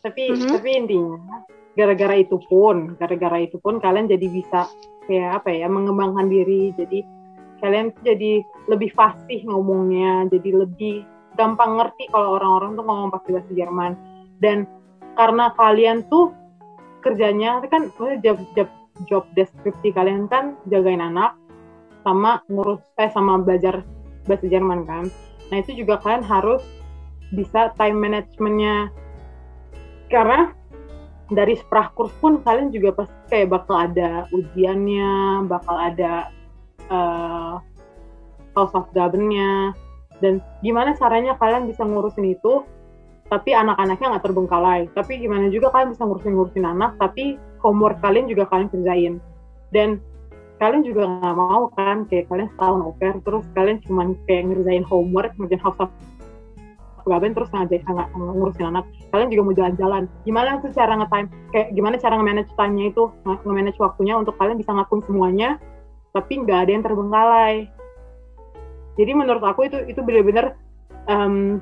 tapi 0.04 0.22
mm 0.30 0.36
-hmm. 0.36 0.52
tapi 0.52 0.70
intinya 0.76 1.38
gara-gara 1.74 2.16
itu 2.22 2.38
pun 2.50 2.94
gara-gara 3.02 3.38
itu 3.42 3.58
pun 3.58 3.82
kalian 3.82 4.06
jadi 4.06 4.28
bisa 4.30 4.70
kayak 5.10 5.44
apa 5.44 5.50
ya 5.52 5.68
mengembangkan 5.68 6.30
diri. 6.30 6.72
Jadi 6.78 7.00
kalian 7.60 7.96
jadi 8.04 8.44
lebih 8.68 8.92
fasih 8.94 9.44
ngomongnya 9.48 10.28
jadi 10.30 10.66
lebih 10.66 11.08
gampang 11.34 11.82
ngerti 11.82 12.12
kalau 12.14 12.38
orang-orang 12.38 12.78
tuh 12.78 12.86
ngomong 12.86 13.10
pakai 13.12 13.32
bahasa 13.40 13.52
Jerman. 13.54 13.92
Dan 14.40 14.70
karena 15.18 15.54
kalian 15.58 16.06
tuh 16.10 16.34
kerjanya 17.04 17.62
kan 17.68 17.92
job 18.24 18.40
job 18.56 18.70
job 19.10 19.24
deskripsi 19.34 19.92
kalian 19.92 20.30
kan 20.30 20.56
jagain 20.70 21.02
anak 21.02 21.34
sama 22.04 22.44
ngurus 22.52 22.84
eh 23.00 23.10
sama 23.12 23.42
belajar 23.42 23.82
bahasa 24.30 24.46
Jerman 24.48 24.86
kan. 24.86 25.10
Nah 25.50 25.58
itu 25.60 25.74
juga 25.74 26.00
kalian 26.00 26.24
harus 26.24 26.62
bisa 27.34 27.74
time 27.76 27.98
managementnya. 27.98 28.94
Karena 30.12 30.54
dari 31.32 31.56
sprachkurs 31.56 32.12
pun 32.20 32.44
kalian 32.44 32.74
juga 32.74 33.04
pasti 33.04 33.16
kayak 33.32 33.52
bakal 33.54 33.76
ada 33.80 34.28
ujiannya, 34.36 35.48
bakal 35.48 35.76
ada 35.80 36.28
uh, 36.92 37.62
house 38.58 38.76
of 38.76 38.90
governnya 38.92 39.72
dan 40.20 40.44
gimana 40.64 40.96
caranya 40.96 41.36
kalian 41.40 41.68
bisa 41.68 41.84
ngurusin 41.84 42.36
itu 42.36 42.64
tapi 43.32 43.56
anak-anaknya 43.56 44.14
nggak 44.14 44.26
terbengkalai. 44.30 44.82
Tapi 44.94 45.24
gimana 45.24 45.50
juga 45.50 45.74
kalian 45.74 45.96
bisa 45.96 46.04
ngurusin-ngurusin 46.06 46.66
anak 46.68 47.00
tapi 47.02 47.40
homework 47.64 47.98
kalian 48.04 48.30
juga 48.30 48.46
kalian 48.52 48.70
kerjain. 48.70 49.14
Dan 49.74 49.98
kalian 50.62 50.86
juga 50.86 51.10
nggak 51.10 51.36
mau 51.36 51.68
kan 51.74 52.06
kayak 52.08 52.30
kalian 52.30 52.50
setahun 52.54 52.82
oper 52.94 53.14
terus 53.26 53.46
kalian 53.58 53.80
cuma 53.84 54.08
kayak 54.30 54.54
ngerjain 54.54 54.86
homework 54.86 55.34
ngerjain 55.36 55.60
house 55.60 55.82
gaben 57.06 57.36
terus 57.36 57.50
ngajak 57.52 57.84
nggak 57.84 58.10
ngurusin 58.16 58.68
anak? 58.74 58.86
Kalian 59.12 59.30
juga 59.30 59.44
mau 59.44 59.56
jalan-jalan. 59.56 60.04
Gimana 60.24 60.50
tuh 60.64 60.72
cara 60.72 60.94
nge-time 61.00 61.28
kayak 61.52 61.68
gimana 61.76 61.96
cara 62.00 62.14
nge-manage 62.20 62.52
time-nya 62.56 62.86
itu? 62.92 63.04
Nge-manage 63.24 63.80
waktunya 63.80 64.14
untuk 64.16 64.36
kalian 64.40 64.58
bisa 64.58 64.72
ngakuin 64.72 65.04
semuanya 65.06 65.50
tapi 66.14 66.46
nggak 66.46 66.60
ada 66.68 66.72
yang 66.72 66.84
terbengkalai. 66.86 67.56
Jadi 68.94 69.12
menurut 69.18 69.42
aku 69.42 69.66
itu 69.66 69.78
itu 69.90 70.00
benar-benar 70.06 70.54
um, 71.10 71.58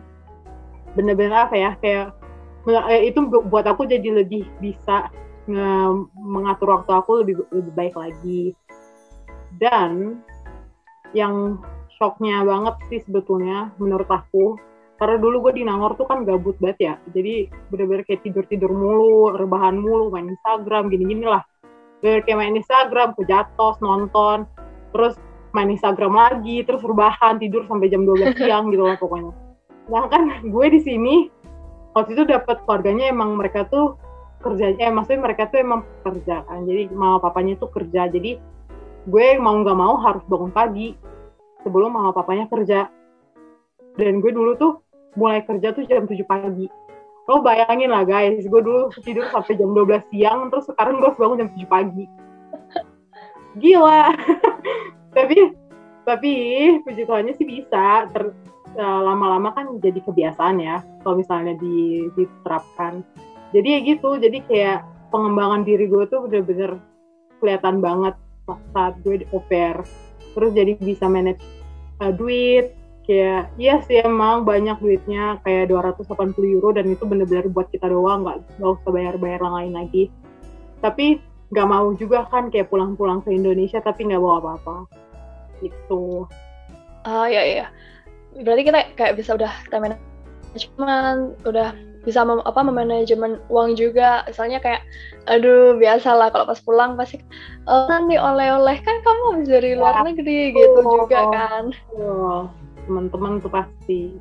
benar-benar 0.94 1.48
apa 1.48 1.56
ya 1.56 1.72
kayak 1.80 2.08
eh, 2.92 3.08
itu 3.08 3.24
buat 3.48 3.64
aku 3.64 3.88
jadi 3.88 4.22
lebih 4.22 4.44
bisa 4.60 5.08
nge 5.48 5.72
mengatur 6.20 6.76
waktu 6.76 6.92
aku 6.92 7.12
lebih 7.24 7.48
lebih 7.56 7.74
baik 7.74 7.96
lagi. 7.96 8.52
Dan 9.56 10.20
yang 11.16 11.60
shocknya 11.96 12.44
banget 12.44 12.76
sih 12.92 13.00
sebetulnya 13.08 13.72
menurut 13.80 14.08
aku 14.12 14.60
karena 15.02 15.18
dulu 15.18 15.50
gue 15.50 15.58
di 15.58 15.64
Nangor 15.66 15.98
tuh 15.98 16.06
kan 16.06 16.22
gabut 16.22 16.54
banget 16.62 16.78
ya. 16.78 16.94
Jadi 17.10 17.50
bener-bener 17.74 18.06
kayak 18.06 18.22
tidur-tidur 18.22 18.70
mulu 18.70 19.34
rebahan 19.34 19.82
mulu 19.82 20.14
main 20.14 20.30
Instagram 20.30 20.94
gini-gini 20.94 21.26
lah. 21.26 21.42
Bener 22.06 22.22
kayak 22.22 22.38
main 22.38 22.54
Instagram 22.54 23.18
ke 23.18 23.26
jatuh 23.26 23.82
nonton. 23.82 24.46
Terus 24.94 25.18
main 25.58 25.74
Instagram 25.74 26.14
lagi 26.14 26.62
terus 26.70 26.86
rebahan 26.86 27.42
tidur 27.42 27.66
sampai 27.66 27.90
jam 27.90 28.06
12 28.06 28.30
siang 28.46 28.70
gitu 28.70 28.86
lah 28.86 28.94
pokoknya. 29.02 29.34
Nah 29.90 30.06
kan 30.06 30.46
gue 30.46 30.66
di 30.70 30.80
sini 30.86 31.34
waktu 31.98 32.14
itu 32.14 32.24
dapat 32.30 32.62
keluarganya 32.70 33.10
emang 33.10 33.34
mereka 33.34 33.66
tuh 33.74 33.98
kerjanya 34.46 34.86
eh, 34.86 34.94
maksudnya 34.94 35.26
mereka 35.26 35.50
tuh 35.50 35.66
emang 35.66 35.82
kerja 36.06 36.46
kan. 36.46 36.62
Jadi 36.70 36.94
mama 36.94 37.18
papanya 37.18 37.58
tuh 37.58 37.74
kerja. 37.74 38.06
Jadi 38.06 38.38
gue 39.10 39.28
mau 39.42 39.58
nggak 39.66 39.78
mau 39.82 39.98
harus 39.98 40.22
bangun 40.30 40.54
pagi 40.54 40.94
sebelum 41.66 41.90
mama 41.90 42.14
papanya 42.14 42.46
kerja. 42.54 42.86
Dan 43.98 44.22
gue 44.22 44.30
dulu 44.30 44.54
tuh 44.62 44.91
mulai 45.16 45.44
kerja 45.44 45.76
tuh 45.76 45.84
jam 45.88 46.08
7 46.08 46.22
pagi. 46.26 46.68
Lo 47.30 47.40
bayangin 47.46 47.92
lah 47.94 48.04
guys 48.04 48.44
gue 48.44 48.62
dulu 48.62 48.92
tidur 49.06 49.28
sampai 49.30 49.56
jam 49.56 49.72
12 49.72 50.12
siang 50.12 50.50
terus 50.50 50.68
sekarang 50.68 51.00
gue 51.00 51.12
bangun 51.16 51.46
jam 51.46 51.50
7 51.54 51.68
pagi. 51.68 52.06
Gila. 53.62 54.16
Tapi 55.18 55.38
tapi 56.02 56.34
puji 56.82 57.06
Tuhannya 57.06 57.38
sih 57.38 57.46
bisa 57.46 58.10
ter 58.10 58.34
uh, 58.74 59.02
lama-lama 59.06 59.54
kan 59.54 59.78
jadi 59.78 60.02
kebiasaan 60.02 60.58
ya 60.58 60.82
kalau 61.06 61.22
misalnya 61.22 61.54
di, 61.62 62.10
diterapkan. 62.18 63.06
Jadi 63.54 63.68
ya 63.70 63.80
gitu 63.86 64.18
jadi 64.18 64.42
kayak 64.48 64.80
pengembangan 65.12 65.68
diri 65.68 65.86
gue 65.92 66.08
tuh 66.08 66.26
bener-bener 66.26 66.80
kelihatan 67.44 67.84
banget 67.84 68.16
saat 68.74 68.96
gue 69.04 69.22
di 69.22 69.28
oper 69.36 69.84
terus 70.34 70.52
jadi 70.56 70.80
bisa 70.80 71.06
manage 71.12 71.44
uh, 72.00 72.12
duit 72.12 72.72
kayak 73.12 73.52
iya 73.60 73.84
sih 73.84 74.00
emang 74.00 74.48
banyak 74.48 74.80
duitnya 74.80 75.44
kayak 75.44 75.68
280 75.68 76.32
euro 76.48 76.72
dan 76.72 76.88
itu 76.88 77.04
bener-bener 77.04 77.52
buat 77.52 77.68
kita 77.68 77.92
doang 77.92 78.24
nggak 78.24 78.40
nggak 78.56 78.72
usah 78.72 78.92
bayar-bayar 78.96 79.44
yang 79.44 79.56
lain 79.60 79.74
lagi. 79.76 80.04
Tapi 80.80 81.20
nggak 81.52 81.68
mau 81.68 81.92
juga 82.00 82.24
kan 82.32 82.48
kayak 82.48 82.72
pulang-pulang 82.72 83.20
ke 83.20 83.36
Indonesia 83.36 83.84
tapi 83.84 84.08
nggak 84.08 84.22
bawa 84.24 84.40
apa-apa. 84.40 84.76
Itu 85.60 86.24
ah 87.04 87.28
ya 87.28 87.44
ya 87.44 87.68
berarti 88.32 88.64
kita 88.64 88.80
kayak 88.96 89.20
bisa 89.20 89.36
udah 89.36 89.52
time 89.68 89.92
management 89.92 91.36
udah 91.44 91.76
bisa 92.08 92.24
mem, 92.24 92.40
apa 92.48 92.64
memanajemen 92.64 93.44
uang 93.52 93.76
juga. 93.76 94.24
Misalnya 94.24 94.64
kayak 94.64 94.88
aduh 95.28 95.76
biasalah 95.76 96.32
kalau 96.32 96.48
pas 96.48 96.64
pulang 96.64 96.96
pasti 96.96 97.20
oh, 97.68 97.92
nanti 97.92 98.16
oleh-oleh 98.16 98.80
kan 98.88 99.04
kamu 99.04 99.24
habis 99.36 99.50
dari 99.52 99.76
luar 99.76 100.00
ya. 100.00 100.04
negeri 100.08 100.56
gitu 100.56 100.80
oh, 100.80 101.04
juga 101.04 101.20
kan. 101.28 101.64
Oh 102.00 102.61
teman-teman 102.88 103.42
tuh 103.42 103.52
pasti. 103.52 104.16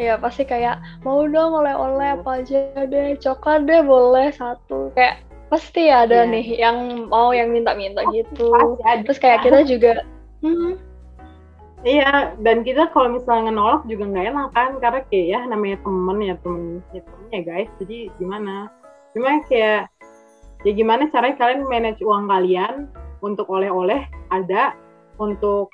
Ya 0.00 0.16
pasti 0.16 0.48
kayak 0.48 0.80
mau 1.04 1.28
dong 1.28 1.52
oleh-oleh 1.52 2.16
apa 2.16 2.40
aja 2.40 2.88
deh 2.88 3.20
coklat 3.20 3.68
deh 3.68 3.84
boleh 3.84 4.32
satu. 4.32 4.88
Kayak 4.96 5.20
pasti 5.50 5.90
ada 5.90 6.24
yeah. 6.24 6.30
nih 6.30 6.46
yang 6.62 7.10
mau 7.10 7.34
yang 7.34 7.50
minta-minta 7.50 8.06
gitu. 8.14 8.54
terus 9.02 9.18
kayak 9.18 9.42
kita 9.42 9.66
juga 9.66 10.06
hmm. 10.46 10.78
iya 11.82 12.38
dan 12.38 12.62
kita 12.62 12.86
kalau 12.94 13.10
misalnya 13.18 13.50
nolak 13.50 13.82
juga 13.90 14.06
nggak 14.06 14.30
enak 14.30 14.48
kan 14.54 14.70
karena 14.78 15.00
kayak 15.10 15.26
ya 15.26 15.40
namanya 15.50 15.76
temen 15.82 16.18
ya 16.22 16.34
temen 16.38 16.62
ya 16.94 17.02
temen 17.02 17.26
ya 17.34 17.40
guys 17.42 17.70
jadi 17.82 17.98
gimana? 18.22 18.70
Cuma 19.10 19.42
kayak 19.50 19.90
ya 20.62 20.70
gimana 20.70 21.10
caranya 21.10 21.36
kalian 21.42 21.66
manage 21.66 21.98
uang 21.98 22.30
kalian 22.30 22.86
untuk 23.26 23.50
oleh-oleh 23.50 24.06
ada 24.30 24.78
untuk 25.18 25.66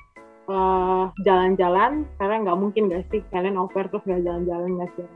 eh, 0.47 1.03
jalan-jalan 1.27 2.07
karena 2.17 2.35
nggak 2.43 2.59
mungkin 2.59 2.89
gak 2.91 3.05
sih? 3.11 3.21
Kalian 3.29 3.59
oper 3.59 3.87
terus 3.91 4.03
nggak 4.07 4.23
jalan-jalan 4.23 4.69
nggak 4.79 4.91
sih? 4.95 5.07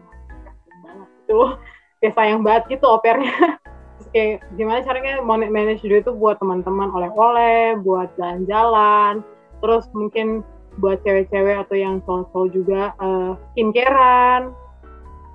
Itu 1.28 1.56
kayak 2.04 2.16
sayang 2.18 2.42
banget 2.42 2.78
gitu 2.78 2.86
opernya 2.90 3.62
terus 4.02 4.10
kayak 4.18 4.42
gimana 4.58 4.82
caranya 4.82 5.22
manage 5.22 5.86
duit 5.86 6.02
itu 6.02 6.10
buat 6.18 6.42
teman-teman 6.42 6.90
oleh-oleh 6.90 7.78
buat 7.86 8.10
jalan-jalan 8.18 9.22
terus 9.62 9.86
mungkin 9.94 10.42
buat 10.80 11.04
cewek-cewek 11.04 11.68
atau 11.68 11.76
yang 11.76 12.00
cowok-cowok 12.08 12.50
juga 12.56 12.82
uh, 13.02 13.36
skincarean. 13.52 14.56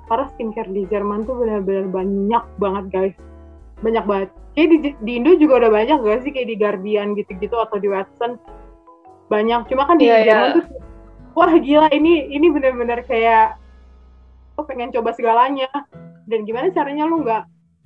Karena 0.07 0.27
skincare 0.33 0.71
di 0.71 0.83
Jerman 0.87 1.27
tuh 1.27 1.35
benar-benar 1.43 1.91
banyak 1.91 2.45
banget 2.63 2.85
guys. 2.95 3.17
Banyak 3.83 4.05
banget. 4.07 4.29
Kayak 4.55 4.69
di, 4.71 4.79
di 5.03 5.13
Indo 5.21 5.37
juga 5.37 5.67
udah 5.67 5.73
banyak 5.75 5.99
gak 6.01 6.21
sih? 6.25 6.31
Kayak 6.33 6.49
di 6.49 6.57
Guardian 6.57 7.09
gitu-gitu 7.19 7.57
atau 7.59 7.77
di 7.77 7.91
Watson 7.91 8.39
banyak. 9.27 9.61
Cuma 9.71 9.87
kan 9.87 9.97
di 9.99 10.07
yeah, 10.09 10.23
Jerman 10.25 10.47
yeah. 10.47 10.57
tuh 10.59 10.65
wah 11.37 11.53
gila 11.53 11.93
ini 11.93 12.33
ini 12.33 12.49
bener-bener 12.49 13.05
kayak 13.05 13.61
aku 14.57 14.67
pengen 14.69 14.91
coba 14.95 15.13
segalanya. 15.13 15.69
Dan 16.27 16.43
gimana 16.43 16.75
caranya 16.75 17.07
lu 17.07 17.23
nggak 17.23 17.45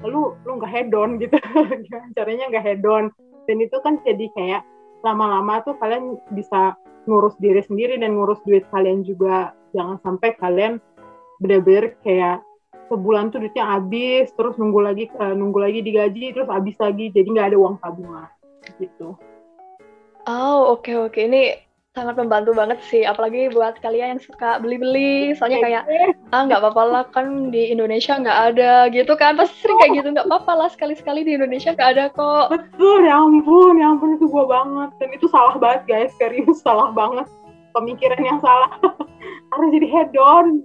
lu 0.09 0.33
lu 0.49 0.53
nggak 0.57 0.73
hedon 0.73 1.21
gitu. 1.21 1.37
Gimana 1.85 2.09
caranya 2.17 2.49
nggak 2.49 2.65
hedon 2.65 3.13
dan 3.45 3.57
itu 3.61 3.77
kan 3.85 4.01
jadi 4.07 4.27
kayak 4.33 4.63
lama-lama 5.05 5.61
tuh 5.65 5.77
kalian 5.81 6.17
bisa 6.33 6.77
ngurus 7.09 7.35
diri 7.41 7.61
sendiri 7.65 7.97
dan 8.01 8.17
ngurus 8.17 8.41
duit 8.47 8.65
kalian 8.73 9.05
juga. 9.05 9.53
Jangan 9.77 10.01
sampai 10.03 10.35
kalian 10.41 10.81
bener-bener 11.43 11.99
kayak 12.01 12.41
sebulan 12.89 13.31
tuh 13.31 13.45
duitnya 13.45 13.67
habis 13.77 14.33
terus 14.35 14.59
nunggu 14.59 14.81
lagi 14.83 15.05
uh, 15.21 15.35
nunggu 15.37 15.59
lagi 15.63 15.81
digaji 15.85 16.33
terus 16.33 16.49
habis 16.49 16.79
lagi. 16.81 17.13
Jadi 17.13 17.29
nggak 17.29 17.53
ada 17.53 17.59
uang 17.61 17.77
tabungan 17.85 18.31
gitu 18.81 19.17
Oh, 20.29 20.77
oke 20.77 20.93
oke. 20.97 21.17
Ini 21.17 21.57
sangat 21.91 22.23
membantu 22.23 22.55
banget 22.55 22.79
sih, 22.87 23.03
apalagi 23.03 23.51
buat 23.51 23.83
kalian 23.83 24.17
yang 24.17 24.23
suka 24.23 24.63
beli-beli. 24.63 25.35
Soalnya 25.35 25.61
kayak 25.61 25.85
ah 26.31 26.47
nggak 26.47 26.63
apa-apa 26.63 26.83
lah 26.87 27.05
kan 27.11 27.51
di 27.51 27.75
Indonesia 27.75 28.15
nggak 28.15 28.39
ada 28.55 28.87
gitu 28.95 29.13
kan. 29.19 29.35
Pasti 29.35 29.67
sering 29.67 29.79
kayak 29.83 29.93
gitu 29.99 30.09
nggak 30.15 30.29
apa-apa 30.31 30.53
lah 30.55 30.69
sekali-sekali 30.71 31.27
di 31.27 31.35
Indonesia 31.35 31.75
nggak 31.75 31.91
ada 31.97 32.05
kok. 32.15 32.55
Betul, 32.55 33.11
ya 33.11 33.17
ampun, 33.19 33.75
ya 33.81 33.87
ampun 33.91 34.15
itu 34.15 34.31
gua 34.31 34.47
banget. 34.47 34.91
Dan 35.03 35.09
itu 35.17 35.27
salah 35.29 35.57
banget 35.59 35.83
guys, 35.91 36.13
serius 36.17 36.63
salah 36.63 36.95
banget. 36.95 37.27
Pemikiran 37.75 38.23
yang 38.23 38.39
salah. 38.39 38.71
Harus 39.55 39.69
jadi 39.75 39.89
hedon. 39.91 40.63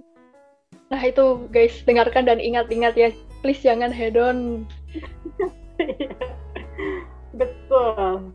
Nah 0.94 1.02
itu 1.02 1.50
guys, 1.50 1.74
dengarkan 1.82 2.30
dan 2.30 2.38
ingat-ingat 2.38 2.94
ya. 2.94 3.10
Please 3.42 3.62
jangan 3.62 3.90
hedon. 3.90 4.66
Betul. 7.38 8.32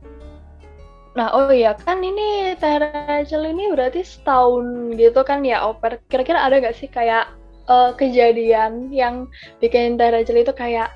Nah, 1.11 1.27
oh 1.35 1.51
iya 1.51 1.75
kan 1.75 1.99
ini 1.99 2.55
Teh 2.55 2.79
ini 3.27 3.63
berarti 3.75 3.99
setahun 3.99 4.95
gitu 4.95 5.21
kan 5.27 5.43
ya 5.43 5.67
oper. 5.67 5.99
Kira-kira 6.07 6.39
ada 6.39 6.63
gak 6.63 6.79
sih 6.79 6.87
kayak 6.87 7.27
uh, 7.67 7.91
kejadian 7.99 8.87
yang 8.95 9.27
bikin 9.59 9.99
Teh 9.99 10.23
itu 10.23 10.53
kayak 10.55 10.87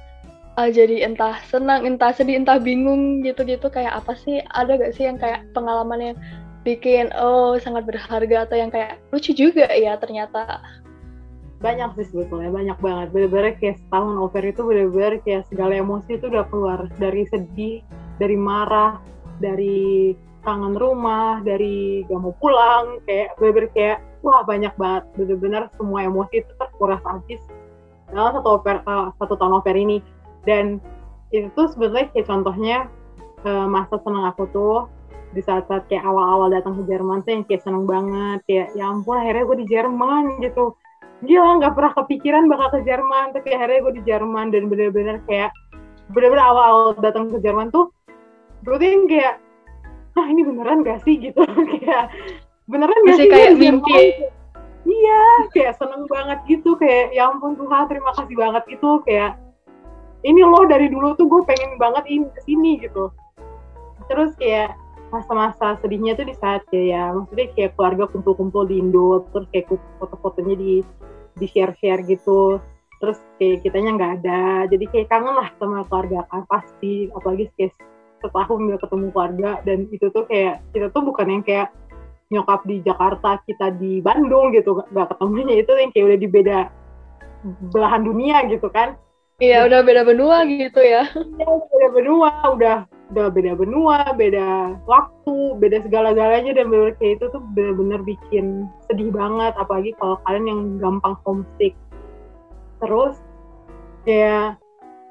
uh, 0.55 0.71
jadi 0.71 1.03
entah 1.03 1.35
senang, 1.51 1.83
entah 1.83 2.15
sedih, 2.15 2.39
entah 2.39 2.55
bingung 2.55 3.27
gitu-gitu 3.27 3.67
kayak 3.67 3.91
apa 3.99 4.15
sih? 4.15 4.39
Ada 4.55 4.79
gak 4.79 4.93
sih 4.95 5.03
yang 5.03 5.19
kayak 5.19 5.51
pengalaman 5.51 5.99
yang 5.99 6.17
bikin 6.63 7.13
oh 7.13 7.59
sangat 7.61 7.85
berharga 7.85 8.49
atau 8.49 8.55
yang 8.57 8.71
kayak 8.71 8.97
lucu 9.11 9.35
juga 9.35 9.67
ya 9.69 9.99
ternyata? 9.99 10.63
Banyak 11.59 11.91
sih 11.99 12.07
sebetulnya, 12.07 12.55
banyak 12.55 12.77
banget. 12.79 13.07
Bener-bener 13.11 13.53
kayak 13.59 13.83
setahun 13.83 14.15
oper 14.23 14.43
itu 14.47 14.61
bener-bener 14.63 15.19
kayak 15.27 15.43
segala 15.51 15.75
emosi 15.75 16.19
itu 16.19 16.25
udah 16.31 16.47
keluar 16.47 16.87
dari 16.99 17.27
sedih, 17.31 17.83
dari 18.19 18.35
marah, 18.39 18.99
dari 19.39 20.13
kangen 20.45 20.77
rumah, 20.77 21.41
dari 21.41 22.05
gak 22.05 22.21
mau 22.21 22.35
pulang, 22.37 23.01
kayak 23.09 23.33
bener-bener 23.41 23.69
kayak 23.73 23.97
wah 24.21 24.45
banyak 24.45 24.71
banget, 24.77 25.03
bener-bener 25.17 25.63
semua 25.73 26.05
emosi 26.05 26.45
itu 26.45 26.51
terkuras 26.61 27.01
habis 27.01 27.41
dalam 28.13 28.37
satu 28.37 28.61
oper 28.61 28.85
uh, 28.85 29.09
satu 29.17 29.33
tahun 29.35 29.59
oper 29.59 29.73
ini. 29.73 29.99
Dan 30.45 30.77
itu 31.33 31.49
tuh 31.57 31.73
sebenarnya 31.73 32.13
kayak 32.13 32.29
contohnya 32.29 32.77
uh, 33.43 33.65
masa 33.65 33.97
senang 34.05 34.29
aku 34.29 34.45
tuh 34.53 34.85
di 35.33 35.41
saat-saat 35.43 35.89
kayak 35.91 36.05
awal-awal 36.05 36.47
datang 36.47 36.79
ke 36.79 36.83
Jerman 36.87 37.25
tuh 37.25 37.35
yang 37.35 37.43
kayak 37.43 37.61
seneng 37.65 37.83
banget 37.83 38.39
kayak 38.47 38.67
ya 38.77 38.87
ampun 38.87 39.19
akhirnya 39.19 39.43
gue 39.43 39.57
di 39.65 39.67
Jerman 39.67 40.23
gitu. 40.39 40.77
Gila 41.25 41.59
nggak 41.59 41.73
pernah 41.73 41.91
kepikiran 41.97 42.43
bakal 42.47 42.79
ke 42.79 42.79
Jerman 42.87 43.33
tapi 43.33 43.49
akhirnya 43.55 43.83
gue 43.83 43.93
di 43.99 44.03
Jerman 44.05 44.53
dan 44.53 44.69
bener-bener 44.69 45.19
kayak 45.25 45.51
bener-bener 46.13 46.43
awal-awal 46.43 46.95
datang 47.01 47.33
ke 47.33 47.41
Jerman 47.41 47.73
tuh 47.73 47.94
gue 48.65 48.75
tuh 48.81 49.05
kayak 49.05 49.35
ah 50.15 50.25
ini 50.25 50.41
beneran 50.41 50.81
gak 50.81 51.05
sih? 51.05 51.19
gitu. 51.21 51.43
Kayak 51.77 52.09
beneran 52.65 52.97
gak 53.05 53.17
sih? 53.21 53.29
kayak 53.29 53.53
mimpi. 53.61 54.25
iya 54.85 55.23
kayak 55.53 55.77
seneng 55.77 56.09
banget 56.09 56.39
gitu. 56.49 56.73
Kayak 56.81 57.13
ya 57.13 57.29
ampun 57.29 57.53
Tuhan 57.59 57.85
terima 57.85 58.11
kasih 58.17 58.35
banget 58.35 58.63
gitu. 58.69 59.01
Kayak 59.05 59.37
ini 60.25 60.41
loh 60.41 60.65
dari 60.65 60.89
dulu 60.89 61.13
tuh 61.13 61.29
gue 61.29 61.41
pengen 61.45 61.77
banget 61.77 62.09
ini 62.09 62.25
ke 62.33 62.41
sini 62.47 62.71
gitu. 62.81 63.13
Terus 64.09 64.33
kayak 64.41 64.73
masa-masa 65.13 65.77
sedihnya 65.85 66.17
tuh 66.17 66.25
di 66.25 66.35
saat 66.41 66.65
kayak 66.73 66.87
ya 66.89 67.03
maksudnya 67.13 67.47
kayak 67.53 67.71
keluarga 67.77 68.09
kumpul-kumpul 68.09 68.65
di 68.65 68.81
Indo 68.81 69.29
terus 69.29 69.45
kayak 69.53 69.69
foto-fotonya 70.01 70.55
di 70.57 70.73
di 71.37 71.45
share-share 71.45 72.01
gitu. 72.09 72.57
Terus 72.97 73.21
kayak 73.37 73.61
kitanya 73.61 73.91
nggak 73.99 74.13
ada. 74.21 74.41
Jadi 74.71 74.85
kayak 74.89 75.07
kangen 75.13 75.35
lah 75.37 75.49
sama 75.61 75.85
keluarga 75.85 76.25
kan 76.33 76.47
pasti. 76.49 77.13
Apalagi 77.13 77.51
kayak 77.53 77.77
setahun 78.25 78.59
nggak 78.65 78.81
ketemu 78.81 79.05
keluarga 79.13 79.51
dan 79.61 79.85
itu 79.93 80.09
tuh 80.09 80.25
kayak 80.25 80.65
kita 80.73 80.89
tuh 80.89 81.03
bukan 81.05 81.27
yang 81.29 81.43
kayak 81.45 81.69
nyokap 82.33 82.65
di 82.65 82.81
Jakarta 82.81 83.37
kita 83.45 83.69
di 83.77 84.01
Bandung 84.01 84.49
gitu 84.49 84.81
nggak 84.89 85.13
ketemunya. 85.13 85.61
Itu 85.61 85.77
yang 85.77 85.93
kayak 85.93 86.05
udah 86.09 86.19
di 86.19 86.29
beda 86.29 86.59
belahan 87.69 88.01
dunia 88.01 88.37
gitu 88.49 88.67
kan. 88.73 88.97
Iya, 89.35 89.67
udah 89.67 89.83
beda 89.83 90.01
benua 90.07 90.47
gitu 90.47 90.79
ya. 90.79 91.11
Iya, 91.11 91.51
beda 91.67 91.87
benua, 91.91 92.31
udah 92.55 92.77
udah 93.13 93.27
beda 93.29 93.53
benua, 93.53 93.97
beda 94.15 94.79
waktu, 94.87 95.37
beda 95.59 95.83
segala-galanya. 95.83 96.55
Dan 96.55 96.71
bener 96.71 96.95
kayak 96.97 97.19
itu 97.19 97.25
tuh 97.35 97.43
bener-bener 97.53 97.99
bikin 98.01 98.65
sedih 98.87 99.11
banget. 99.11 99.53
Apalagi 99.59 99.91
kalau 99.99 100.17
kalian 100.23 100.45
yang 100.47 100.61
gampang 100.79 101.19
homesick. 101.27 101.75
Terus 102.79 103.19
kayak 104.07 104.57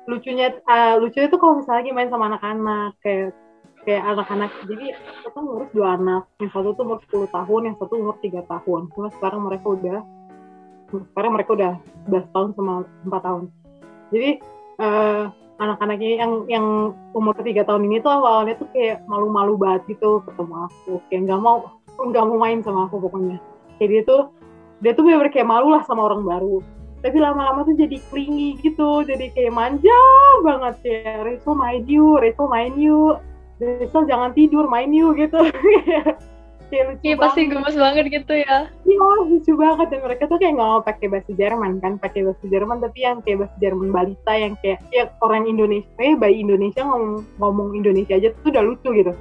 lucunya 0.05 0.53
uh, 0.69 1.01
lucunya 1.01 1.29
tuh 1.33 1.41
kalau 1.41 1.61
misalnya 1.61 1.81
lagi 1.81 1.93
main 1.97 2.11
sama 2.13 2.25
anak-anak 2.33 2.93
kayak 3.01 3.33
kayak 3.85 4.03
anak-anak. 4.05 4.51
Jadi 4.65 4.87
kita 4.97 5.39
ngurus 5.39 5.71
dua 5.77 5.97
anak 5.97 6.25
yang 6.41 6.51
satu 6.51 6.73
tuh 6.73 6.85
umur 6.89 6.99
10 7.05 7.29
tahun 7.29 7.61
yang 7.69 7.77
satu 7.77 7.95
umur 8.01 8.17
tiga 8.25 8.41
tahun. 8.49 8.89
Cuma 8.97 9.09
sekarang 9.21 9.41
mereka 9.45 9.67
udah 9.69 9.99
sekarang 10.95 11.33
mereka 11.37 11.51
udah 11.57 11.73
11 12.09 12.35
tahun 12.35 12.49
sama 12.57 12.75
4 13.05 13.27
tahun. 13.29 13.45
Jadi 14.13 14.31
uh, 14.81 15.23
anak-anaknya 15.61 16.11
yang 16.19 16.33
yang 16.51 16.67
umur 17.15 17.37
tiga 17.45 17.63
tahun 17.65 17.87
ini 17.87 18.03
tuh 18.03 18.11
awalnya 18.11 18.59
tuh 18.59 18.69
kayak 18.73 19.05
malu-malu 19.07 19.55
banget 19.61 19.97
gitu 19.97 20.25
ketemu 20.25 20.69
aku. 20.69 20.93
Kayak 21.13 21.21
nggak 21.31 21.41
mau 21.41 21.57
nggak 21.95 22.25
mau 22.27 22.37
main 22.41 22.59
sama 22.65 22.89
aku 22.89 23.01
pokoknya. 23.05 23.39
Kayak 23.81 23.89
dia 23.89 24.03
tuh 24.09 24.23
dia 24.83 24.93
tuh 24.93 25.07
bener, 25.07 25.17
-bener 25.23 25.33
kayak 25.33 25.49
malu 25.49 25.73
lah 25.73 25.85
sama 25.87 26.09
orang 26.09 26.25
baru 26.27 26.61
tapi 27.05 27.21
lama-lama 27.21 27.69
tuh 27.69 27.77
jadi 27.77 28.01
clingy 28.09 28.57
gitu 28.65 29.05
jadi 29.05 29.29
kayak 29.37 29.53
manja 29.53 30.01
banget 30.41 30.77
ya. 30.89 31.21
Reso 31.21 31.53
main 31.53 31.85
yuk 31.85 32.25
Reso 32.25 32.49
main 32.49 32.73
yuk 32.81 33.21
Reso 33.61 34.09
jangan 34.09 34.33
tidur 34.33 34.65
main 34.73 34.89
yuk 34.89 35.21
gitu. 35.21 35.37
Kayak 36.73 36.97
lucu 36.97 37.05
iya 37.05 37.15
pasti 37.21 37.45
gemes 37.45 37.77
banget 37.77 38.05
gitu 38.09 38.35
ya. 38.41 38.67
Iya 38.89 39.09
lucu 39.29 39.53
banget. 39.53 39.87
Dan 39.93 40.01
mereka 40.01 40.27
tuh 40.27 40.41
kayak 40.41 40.57
nggak 40.57 40.71
mau 40.73 40.81
pakai 40.81 41.07
bahasa 41.13 41.31
Jerman 41.37 41.73
kan 41.79 41.93
pakai 42.01 42.25
bahasa 42.25 42.45
Jerman 42.49 42.81
tapi 42.81 42.99
yang 43.05 43.21
kayak 43.21 43.47
bahasa 43.47 43.57
Jerman 43.61 43.89
balita 43.93 44.33
yang 44.33 44.55
kayak 44.65 44.81
ya 44.91 45.05
orang 45.21 45.45
Indonesia 45.45 45.87
eh 46.01 46.17
bayi 46.17 46.41
Indonesia 46.41 46.83
ngomong 46.83 47.23
ngomong 47.39 47.69
Indonesia 47.77 48.17
aja 48.17 48.33
tuh 48.43 48.49
udah 48.49 48.65
lucu 48.65 48.89
gitu. 48.97 49.13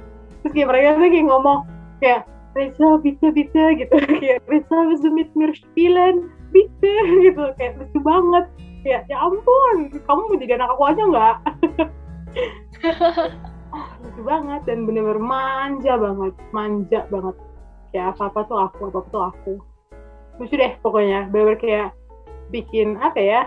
Terus 0.42 0.52
kayak 0.56 0.68
mereka 0.72 0.88
tuh 0.96 1.08
kayak 1.12 1.26
ngomong 1.28 1.58
kayak 2.00 2.20
Reza 2.54 2.88
bitte 3.02 3.26
bitte 3.34 3.64
gitu. 3.82 3.96
Kayak 4.22 4.38
Reza 4.46 4.78
bisa 4.86 5.08
mit 5.10 5.30
mir 5.34 5.50
spielen 5.58 6.30
bitte 6.54 6.94
gitu 7.26 7.42
kayak 7.58 7.82
lucu 7.82 7.98
banget. 7.98 8.46
Ya 8.86 9.02
ya 9.10 9.16
ampun 9.18 9.90
kamu 10.04 10.20
mau 10.28 10.36
jadi 10.38 10.52
anak 10.60 10.70
aku 10.76 10.82
aja 10.86 11.02
nggak? 11.02 11.36
Lucu 14.04 14.22
banget 14.22 14.60
dan 14.70 14.86
bener-bener 14.86 15.18
manja 15.18 15.98
banget 15.98 16.34
manja 16.54 17.00
banget. 17.10 17.36
Kayak 17.90 18.06
apa 18.14 18.22
apa 18.30 18.40
tuh 18.46 18.58
aku 18.62 18.80
apa 18.86 18.98
apa 19.02 19.10
tuh 19.10 19.24
aku 19.24 19.54
lucu 20.34 20.58
deh 20.58 20.74
pokoknya 20.82 21.30
bener-bener 21.30 21.58
kayak 21.62 21.88
bikin 22.50 22.98
apa 22.98 23.22
ya 23.22 23.40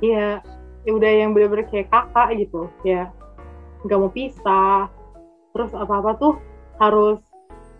ya 0.00 0.40
ya 0.88 0.90
udah 0.96 1.12
yang 1.12 1.36
bener-bener 1.36 1.68
kayak 1.68 1.92
kakak 1.92 2.36
gitu 2.36 2.68
ya 2.84 3.08
nggak 3.86 3.98
mau 4.00 4.10
pisah. 4.10 4.90
Terus 5.56 5.72
apa 5.72 5.94
apa 6.04 6.10
tuh 6.20 6.34
harus 6.82 7.20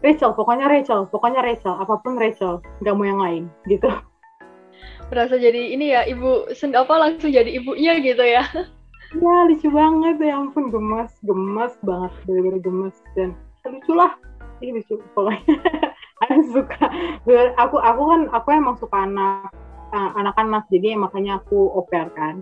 Rachel 0.04 0.32
pokoknya 0.36 0.70
Rachel 0.70 1.08
pokoknya 1.08 1.40
Rachel 1.42 1.74
apa 1.76 1.98
pun 2.00 2.14
Rachel 2.20 2.60
nggak 2.84 2.94
mau 2.94 3.06
yang 3.06 3.20
lain 3.20 3.44
gitu 3.66 3.88
berasa 5.06 5.38
jadi 5.38 5.72
ini 5.72 5.94
ya 5.94 6.02
ibu 6.06 6.50
apa 6.50 6.94
langsung 6.98 7.30
jadi 7.30 7.48
ibunya 7.48 7.98
gitu 8.02 8.22
ya. 8.22 8.42
Ya 9.14 9.36
lucu 9.46 9.68
banget. 9.70 10.18
Ya 10.18 10.34
ampun 10.34 10.68
gemes 10.74 11.12
gemes 11.22 11.74
banget. 11.86 12.12
Bener-bener 12.26 12.60
gemes. 12.60 12.96
Dan 13.14 13.38
lucu 13.66 13.92
lah. 13.94 14.12
Ini 14.58 14.82
lucu 14.82 14.98
pokoknya. 15.14 15.56
Aku 16.26 16.42
suka. 16.50 16.86
Aku 17.60 17.76
aku 17.76 18.02
kan 18.08 18.20
aku 18.32 18.48
emang 18.56 18.76
suka 18.80 19.04
anak 19.04 19.52
uh, 19.92 20.10
anak-anak 20.16 20.64
jadi 20.72 20.96
makanya 20.96 21.44
aku 21.44 21.76
oper 21.76 22.08
kan. 22.16 22.40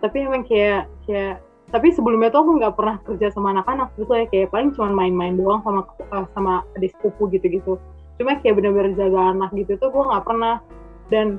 Tapi 0.00 0.24
emang 0.24 0.42
kayak 0.48 0.88
kayak 1.04 1.44
tapi 1.68 1.92
sebelumnya 1.92 2.32
tuh 2.32 2.48
aku 2.48 2.50
nggak 2.60 2.74
pernah 2.76 2.96
kerja 3.04 3.28
sama 3.28 3.52
anak-anak. 3.52 3.92
Gitu 4.00 4.08
ya 4.08 4.26
kayak 4.32 4.48
paling 4.50 4.72
cuma 4.72 4.88
main-main 4.88 5.36
doang 5.36 5.60
sama 5.62 5.84
uh, 6.10 6.26
sama 6.32 6.64
adik 6.80 6.96
sepupu 6.96 7.28
gitu-gitu. 7.28 7.76
Cuma 8.16 8.40
kayak 8.40 8.56
bener-bener 8.56 8.96
jaga 8.96 9.36
anak 9.36 9.52
gitu 9.52 9.76
tuh 9.76 9.92
gue 9.92 10.04
nggak 10.08 10.24
pernah. 10.24 10.64
Dan 11.12 11.36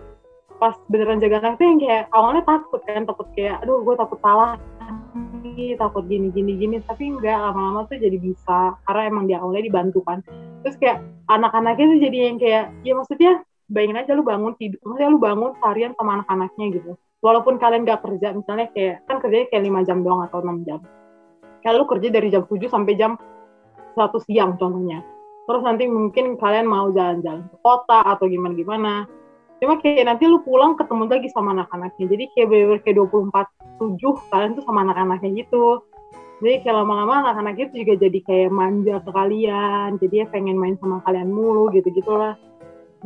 pas 0.56 0.76
beneran 0.88 1.20
jaga 1.20 1.56
tuh 1.56 1.65
yang 1.65 1.80
kayak 1.80 2.04
awalnya 2.15 2.44
takut 2.48 2.82
kan 2.88 3.04
takut 3.04 3.28
kayak 3.36 3.60
aduh 3.63 3.84
gue 3.84 3.96
takut 4.00 4.20
salah 4.24 4.56
nih 5.46 5.78
takut 5.80 6.04
gini 6.10 6.34
gini 6.34 6.58
gini. 6.58 6.76
Tapi 6.84 7.15
enggak 7.15 7.38
lama-lama 7.38 7.88
tuh 7.88 7.98
jadi 8.02 8.18
bisa 8.18 8.76
karena 8.84 9.02
emang 9.08 9.26
dia 9.30 9.39
awalnya 9.39 9.63
dibantu 9.63 10.02
kan. 10.04 10.20
Terus 10.65 10.76
kayak 10.82 10.98
anak-anaknya 11.30 11.86
tuh 11.86 12.00
jadi 12.02 12.18
yang 12.32 12.38
kayak 12.41 12.65
ya 12.84 12.94
maksudnya 12.98 13.32
bayangin 13.65 13.98
aja 13.98 14.12
lu 14.13 14.22
bangun 14.22 14.54
tidur 14.62 14.78
maksudnya 14.86 15.10
lu 15.10 15.20
bangun 15.22 15.52
seharian 15.62 15.91
sama 15.98 16.22
anak-anaknya 16.22 16.65
gitu. 16.82 16.91
Walaupun 17.24 17.58
kalian 17.58 17.89
gak 17.89 18.06
kerja 18.06 18.38
misalnya 18.38 18.70
kayak 18.70 19.02
kan 19.10 19.18
kerjanya 19.18 19.48
kayak 19.50 19.63
lima 19.65 19.82
jam 19.82 20.06
doang 20.06 20.22
atau 20.26 20.46
enam 20.46 20.62
jam. 20.62 20.80
Kalau 21.65 21.82
lu 21.82 21.86
kerja 21.89 22.13
dari 22.13 22.30
jam 22.30 22.46
7 22.46 22.70
sampai 22.70 22.94
jam 22.94 23.18
satu 23.98 24.22
siang 24.22 24.54
contohnya. 24.62 25.02
Terus 25.50 25.62
nanti 25.65 25.89
mungkin 25.89 26.38
kalian 26.38 26.70
mau 26.70 26.94
jalan-jalan 26.94 27.50
ke 27.50 27.58
kota 27.65 28.06
atau 28.06 28.30
gimana-gimana 28.30 29.10
cuma 29.62 29.80
kayak 29.80 30.06
nanti 30.08 30.28
lu 30.28 30.44
pulang 30.44 30.76
ketemu 30.76 31.04
lagi 31.08 31.30
sama 31.32 31.56
anak-anaknya. 31.56 32.06
Jadi 32.12 32.24
kayak 32.36 32.48
bener 32.52 32.80
kayak 32.84 32.98
24 33.08 33.48
7 33.80 34.32
kalian 34.32 34.52
tuh 34.60 34.63
sama 34.68 34.80
anak-anaknya 34.88 35.30
gitu. 35.46 35.84
Jadi 36.44 36.56
kayak 36.68 36.76
lama-lama 36.84 37.13
anak-anak 37.24 37.56
itu 37.58 37.74
juga 37.88 37.94
jadi 37.96 38.20
kayak 38.28 38.52
manja 38.52 38.96
ke 39.00 39.12
kalian. 39.12 39.89
Jadi 40.00 40.15
ya 40.22 40.26
pengen 40.28 40.60
main 40.60 40.76
sama 40.80 41.00
kalian 41.08 41.32
mulu 41.32 41.72
gitu 41.72 41.88
gitulah 41.96 42.36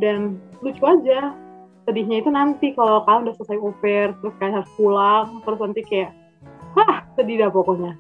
dan 0.01 0.41
lucu 0.65 0.81
aja. 0.81 1.37
Sedihnya 1.85 2.21
itu 2.21 2.29
nanti 2.33 2.73
kalau 2.73 3.05
kalian 3.05 3.29
udah 3.29 3.35
selesai 3.37 3.57
oper 3.61 4.07
terus 4.21 4.33
kalian 4.37 4.55
harus 4.61 4.71
pulang 4.77 5.27
terus 5.41 5.59
nanti 5.61 5.81
kayak 5.85 6.11
hah 6.77 7.01
sedih 7.17 7.41
dah 7.41 7.49
pokoknya 7.49 7.97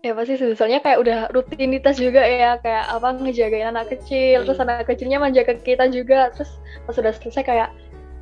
ya 0.00 0.16
pasti 0.16 0.40
soalnya 0.56 0.80
kayak 0.80 0.98
udah 1.00 1.18
rutinitas 1.32 2.00
juga 2.00 2.24
ya. 2.24 2.56
Kayak 2.60 2.84
apa 2.88 3.08
ngejagain 3.20 3.68
anak 3.72 3.92
kecil. 3.92 4.44
Terus 4.48 4.60
anak 4.60 4.88
kecilnya 4.88 5.20
manja 5.20 5.44
ke 5.44 5.60
kita 5.60 5.88
juga. 5.92 6.32
Terus 6.32 6.50
pas 6.88 6.94
sudah 6.96 7.12
selesai 7.12 7.44
kayak 7.44 7.68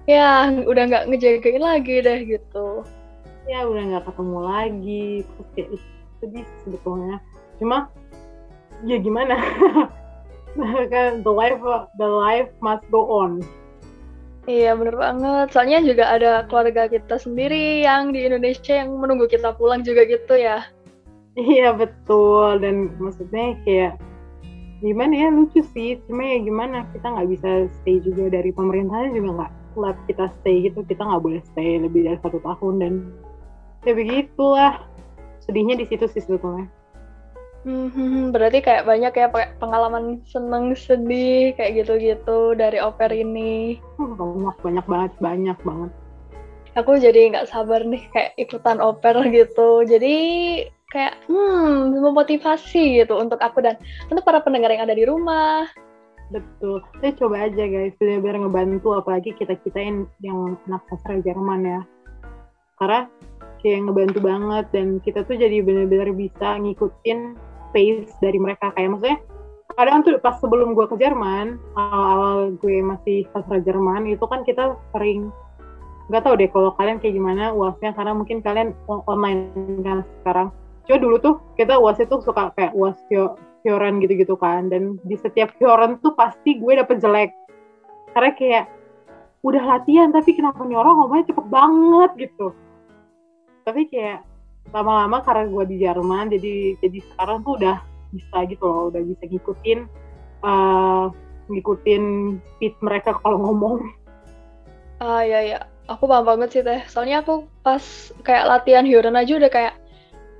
ya 0.08 0.50
udah 0.64 0.84
nggak 0.88 1.06
ngejagain 1.12 1.62
lagi 1.62 1.96
deh 2.02 2.20
gitu. 2.26 2.82
Ya 3.46 3.64
udah 3.64 3.82
nggak 3.94 4.04
ketemu 4.10 4.38
lagi. 4.42 5.06
Terus 5.22 5.48
kayak 5.54 5.68
sedih 6.18 6.46
sebetulnya. 6.66 7.16
Cuma 7.62 7.90
ya 8.86 8.96
gimana? 8.98 9.36
Kan 10.92 11.22
the 11.22 11.30
life 11.30 11.60
the 12.00 12.08
life 12.08 12.50
must 12.58 12.82
go 12.90 13.06
on. 13.06 13.38
Iya 14.48 14.72
bener 14.80 14.96
banget. 14.96 15.52
Soalnya 15.52 15.84
juga 15.84 16.08
ada 16.08 16.48
keluarga 16.48 16.88
kita 16.88 17.20
sendiri 17.20 17.84
yang 17.84 18.16
di 18.16 18.24
Indonesia 18.24 18.80
yang 18.80 18.96
menunggu 18.96 19.28
kita 19.28 19.52
pulang 19.60 19.84
juga 19.84 20.08
gitu 20.08 20.40
ya. 20.40 20.64
Iya 21.38 21.70
betul 21.70 22.58
dan 22.58 22.98
maksudnya 22.98 23.54
kayak 23.62 23.94
gimana 24.82 25.14
ya 25.14 25.28
lucu 25.30 25.62
sih 25.74 25.98
cuma 26.06 26.22
ya 26.22 26.38
gimana 26.42 26.86
kita 26.94 27.06
nggak 27.06 27.28
bisa 27.34 27.50
stay 27.82 27.98
juga 28.02 28.30
dari 28.30 28.50
pemerintahnya 28.54 29.10
juga 29.14 29.30
nggak 29.42 29.52
let 29.78 29.98
kita 30.10 30.26
stay 30.38 30.66
gitu 30.70 30.82
kita 30.86 31.02
nggak 31.02 31.22
boleh 31.22 31.42
stay 31.54 31.78
lebih 31.78 32.10
dari 32.10 32.18
satu 32.22 32.38
tahun 32.42 32.74
dan 32.82 32.92
ya 33.86 33.94
begitulah 33.94 34.82
sedihnya 35.42 35.78
di 35.78 35.86
situ 35.86 36.06
sih 36.10 36.22
sebetulnya 36.22 36.66
Hmm, 37.66 38.30
berarti 38.30 38.62
kayak 38.62 38.86
banyak 38.86 39.12
ya 39.12 39.28
pengalaman 39.58 40.22
seneng 40.24 40.72
sedih 40.78 41.52
kayak 41.58 41.82
gitu-gitu 41.84 42.54
dari 42.54 42.78
oper 42.78 43.10
ini. 43.10 43.76
Banyak 43.98 44.56
banyak 44.62 44.86
banget 44.86 45.12
banyak 45.18 45.58
banget. 45.66 45.90
Aku 46.78 46.96
jadi 46.96 47.34
nggak 47.34 47.50
sabar 47.50 47.82
nih 47.82 48.06
kayak 48.14 48.32
ikutan 48.38 48.78
oper 48.78 49.20
gitu. 49.28 49.82
Jadi 49.84 50.16
kayak 50.88 51.20
hmm 51.28 52.00
memotivasi 52.00 53.04
gitu 53.04 53.14
untuk 53.20 53.36
aku 53.44 53.60
dan 53.60 53.76
untuk 54.08 54.24
para 54.24 54.40
pendengar 54.40 54.72
yang 54.72 54.88
ada 54.88 54.96
di 54.96 55.04
rumah 55.04 55.68
Betul. 56.28 56.84
Saya 57.00 57.12
coba 57.16 57.48
aja 57.48 57.64
guys, 57.64 57.96
benar-benar 57.96 58.44
ngebantu 58.44 58.92
apalagi 59.00 59.32
kita-kita 59.32 59.80
yang, 59.80 59.98
yang 60.20 60.60
anak 60.68 60.84
sastra 60.92 61.16
Jerman 61.24 61.64
ya. 61.64 61.80
Karena 62.76 63.08
kayak 63.64 63.88
ngebantu 63.88 64.18
banget 64.20 64.64
dan 64.70 64.86
kita 65.00 65.24
tuh 65.24 65.40
jadi 65.40 65.64
benar-benar 65.64 66.12
bisa 66.12 66.60
ngikutin 66.60 67.32
pace 67.72 68.12
dari 68.20 68.36
mereka. 68.36 68.76
Kayak 68.76 68.92
maksudnya 68.92 69.18
kadang 69.72 70.04
tuh 70.04 70.20
pas 70.20 70.36
sebelum 70.36 70.76
gue 70.76 70.84
ke 70.84 70.96
Jerman, 71.00 71.56
awal-awal 71.80 72.52
gue 72.60 72.76
masih 72.84 73.24
sastra 73.32 73.64
Jerman, 73.64 74.04
itu 74.12 74.24
kan 74.28 74.44
kita 74.44 74.76
sering 74.92 75.32
nggak 76.08 76.24
tahu 76.24 76.40
deh 76.40 76.48
kalau 76.48 76.72
kalian 76.76 76.96
kayak 77.00 77.20
gimana 77.20 77.52
uasnya 77.52 77.92
karena 77.92 78.16
mungkin 78.16 78.40
kalian 78.44 78.76
online 78.88 79.80
kan 79.80 80.04
sekarang. 80.20 80.48
Coba 80.88 80.98
dulu 81.04 81.16
tuh 81.20 81.34
kita 81.60 81.76
uasnya 81.76 82.08
tuh 82.08 82.24
suka 82.24 82.48
kayak 82.56 82.72
uas 82.72 82.96
Fioren 83.60 84.00
gitu-gitu 84.00 84.40
kan. 84.40 84.72
Dan 84.72 84.96
di 85.04 85.20
setiap 85.20 85.52
Fioren 85.60 86.00
tuh 86.00 86.16
pasti 86.16 86.56
gue 86.56 86.72
dapet 86.80 87.04
jelek. 87.04 87.30
Karena 88.16 88.32
kayak 88.32 88.64
udah 89.44 89.62
latihan 89.62 90.08
tapi 90.10 90.32
kenapa 90.32 90.64
nih 90.64 90.80
orang 90.80 90.96
ngomongnya 90.96 91.28
cepet 91.28 91.46
banget? 91.52 92.10
gitu. 92.16 92.56
Tapi 93.68 93.84
kayak 93.92 94.24
lama-lama 94.72 95.20
karena 95.20 95.44
gue 95.48 95.64
di 95.68 95.76
Jerman 95.84 96.32
jadi 96.32 96.76
jadi 96.80 96.98
sekarang 97.12 97.44
tuh 97.44 97.60
udah 97.60 97.80
bisa 98.12 98.36
gitu 98.48 98.64
loh 98.64 98.88
udah 98.92 99.00
bisa 99.04 99.24
ngikutin 99.28 99.88
uh, 100.44 101.12
ngikutin 101.48 102.04
speed 102.56 102.74
mereka 102.84 103.16
kalau 103.20 103.40
ngomong. 103.44 103.80
Ah 105.00 105.24
ya 105.24 105.40
ya 105.44 105.58
aku 105.88 106.04
paham 106.04 106.24
banget 106.24 106.48
sih 106.52 106.62
teh. 106.64 106.80
Soalnya 106.88 107.24
aku 107.24 107.48
pas 107.64 107.82
kayak 108.24 108.44
latihan 108.48 108.84
Hyoran 108.84 109.16
aja 109.16 109.32
udah 109.36 109.50
kayak 109.52 109.74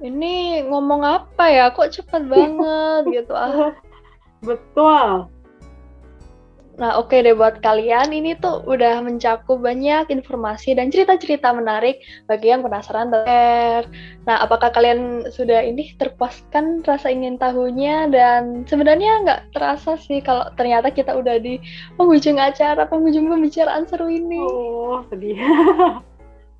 ini 0.03 0.63
ngomong 0.67 1.03
apa 1.03 1.45
ya 1.51 1.65
kok 1.75 1.91
cepet 1.91 2.23
banget 2.31 3.03
gitu 3.23 3.35
ah 3.35 3.75
betul 4.43 5.29
Nah, 6.79 6.95
oke 6.95 7.11
okay 7.11 7.27
deh 7.27 7.35
buat 7.35 7.59
kalian, 7.59 8.15
ini 8.15 8.39
tuh 8.39 8.63
udah 8.63 9.03
mencakup 9.03 9.59
banyak 9.59 10.15
informasi 10.15 10.79
dan 10.79 10.95
cerita-cerita 10.95 11.51
menarik 11.51 11.99
bagi 12.31 12.55
yang 12.55 12.63
penasaran 12.63 13.11
ter. 13.11 13.83
Nah, 14.31 14.47
apakah 14.47 14.71
kalian 14.71 15.27
sudah 15.27 15.59
ini 15.67 15.91
terpuaskan 15.99 16.87
rasa 16.87 17.11
ingin 17.11 17.35
tahunya 17.35 18.15
dan 18.15 18.63
sebenarnya 18.71 19.27
nggak 19.27 19.59
terasa 19.59 19.99
sih 19.99 20.23
kalau 20.23 20.47
ternyata 20.55 20.95
kita 20.95 21.19
udah 21.19 21.43
di 21.43 21.59
penghujung 21.99 22.39
acara, 22.39 22.87
penghujung 22.87 23.27
pembicaraan 23.27 23.83
seru 23.91 24.07
ini. 24.07 24.39
Oh, 24.39 25.03
sedih. 25.11 25.35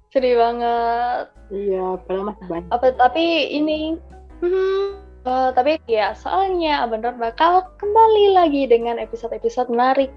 Sedih 0.09 0.41
banget. 0.41 1.29
Iya, 1.53 2.01
padahal 2.05 2.25
masih 2.33 2.47
banyak. 2.49 2.69
Apa, 2.73 2.87
tapi 2.97 3.25
ini, 3.53 4.01
hmm, 4.41 4.87
uh, 5.29 5.51
tapi 5.53 5.77
ya 5.85 6.17
soalnya 6.17 6.85
Abandon 6.85 7.21
bakal 7.21 7.69
kembali 7.77 8.33
lagi 8.33 8.65
dengan 8.65 8.97
episode-episode 8.97 9.69
menarik. 9.69 10.09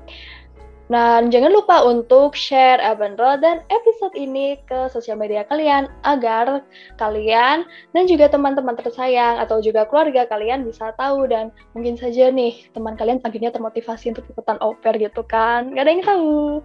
Nah, 0.92 1.24
jangan 1.24 1.56
lupa 1.56 1.88
untuk 1.88 2.36
share 2.36 2.84
Abandon 2.84 3.40
dan 3.40 3.64
episode 3.72 4.12
ini 4.12 4.60
ke 4.68 4.92
sosial 4.92 5.16
media 5.16 5.48
kalian 5.48 5.88
agar 6.04 6.68
kalian 7.00 7.64
dan 7.96 8.04
juga 8.12 8.28
teman-teman 8.28 8.76
tersayang 8.76 9.40
atau 9.40 9.64
juga 9.64 9.88
keluarga 9.88 10.28
kalian 10.28 10.68
bisa 10.68 10.92
tahu 11.00 11.32
dan 11.32 11.48
mungkin 11.72 11.96
saja 11.96 12.28
nih 12.28 12.68
teman 12.76 13.00
kalian 13.00 13.24
akhirnya 13.24 13.56
termotivasi 13.56 14.12
untuk 14.12 14.28
ikutan 14.36 14.60
oper 14.60 15.00
gitu 15.00 15.24
kan. 15.24 15.72
Gak 15.72 15.84
ada 15.88 15.92
yang 15.96 16.04
tahu. 16.04 16.60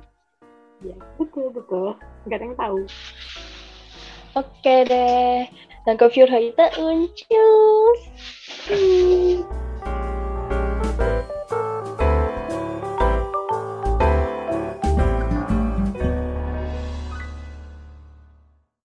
Ya, 0.85 0.97
betul, 1.17 1.49
betul. 1.55 1.97
Gak 2.29 2.37
ada 2.37 2.45
yang 2.45 2.59
tahu. 2.59 2.81
Oke 4.37 4.77
deh. 4.85 5.49
Dan 5.89 5.95
ke 5.97 6.07
heute. 6.29 6.69
Tschüss. 7.17 8.01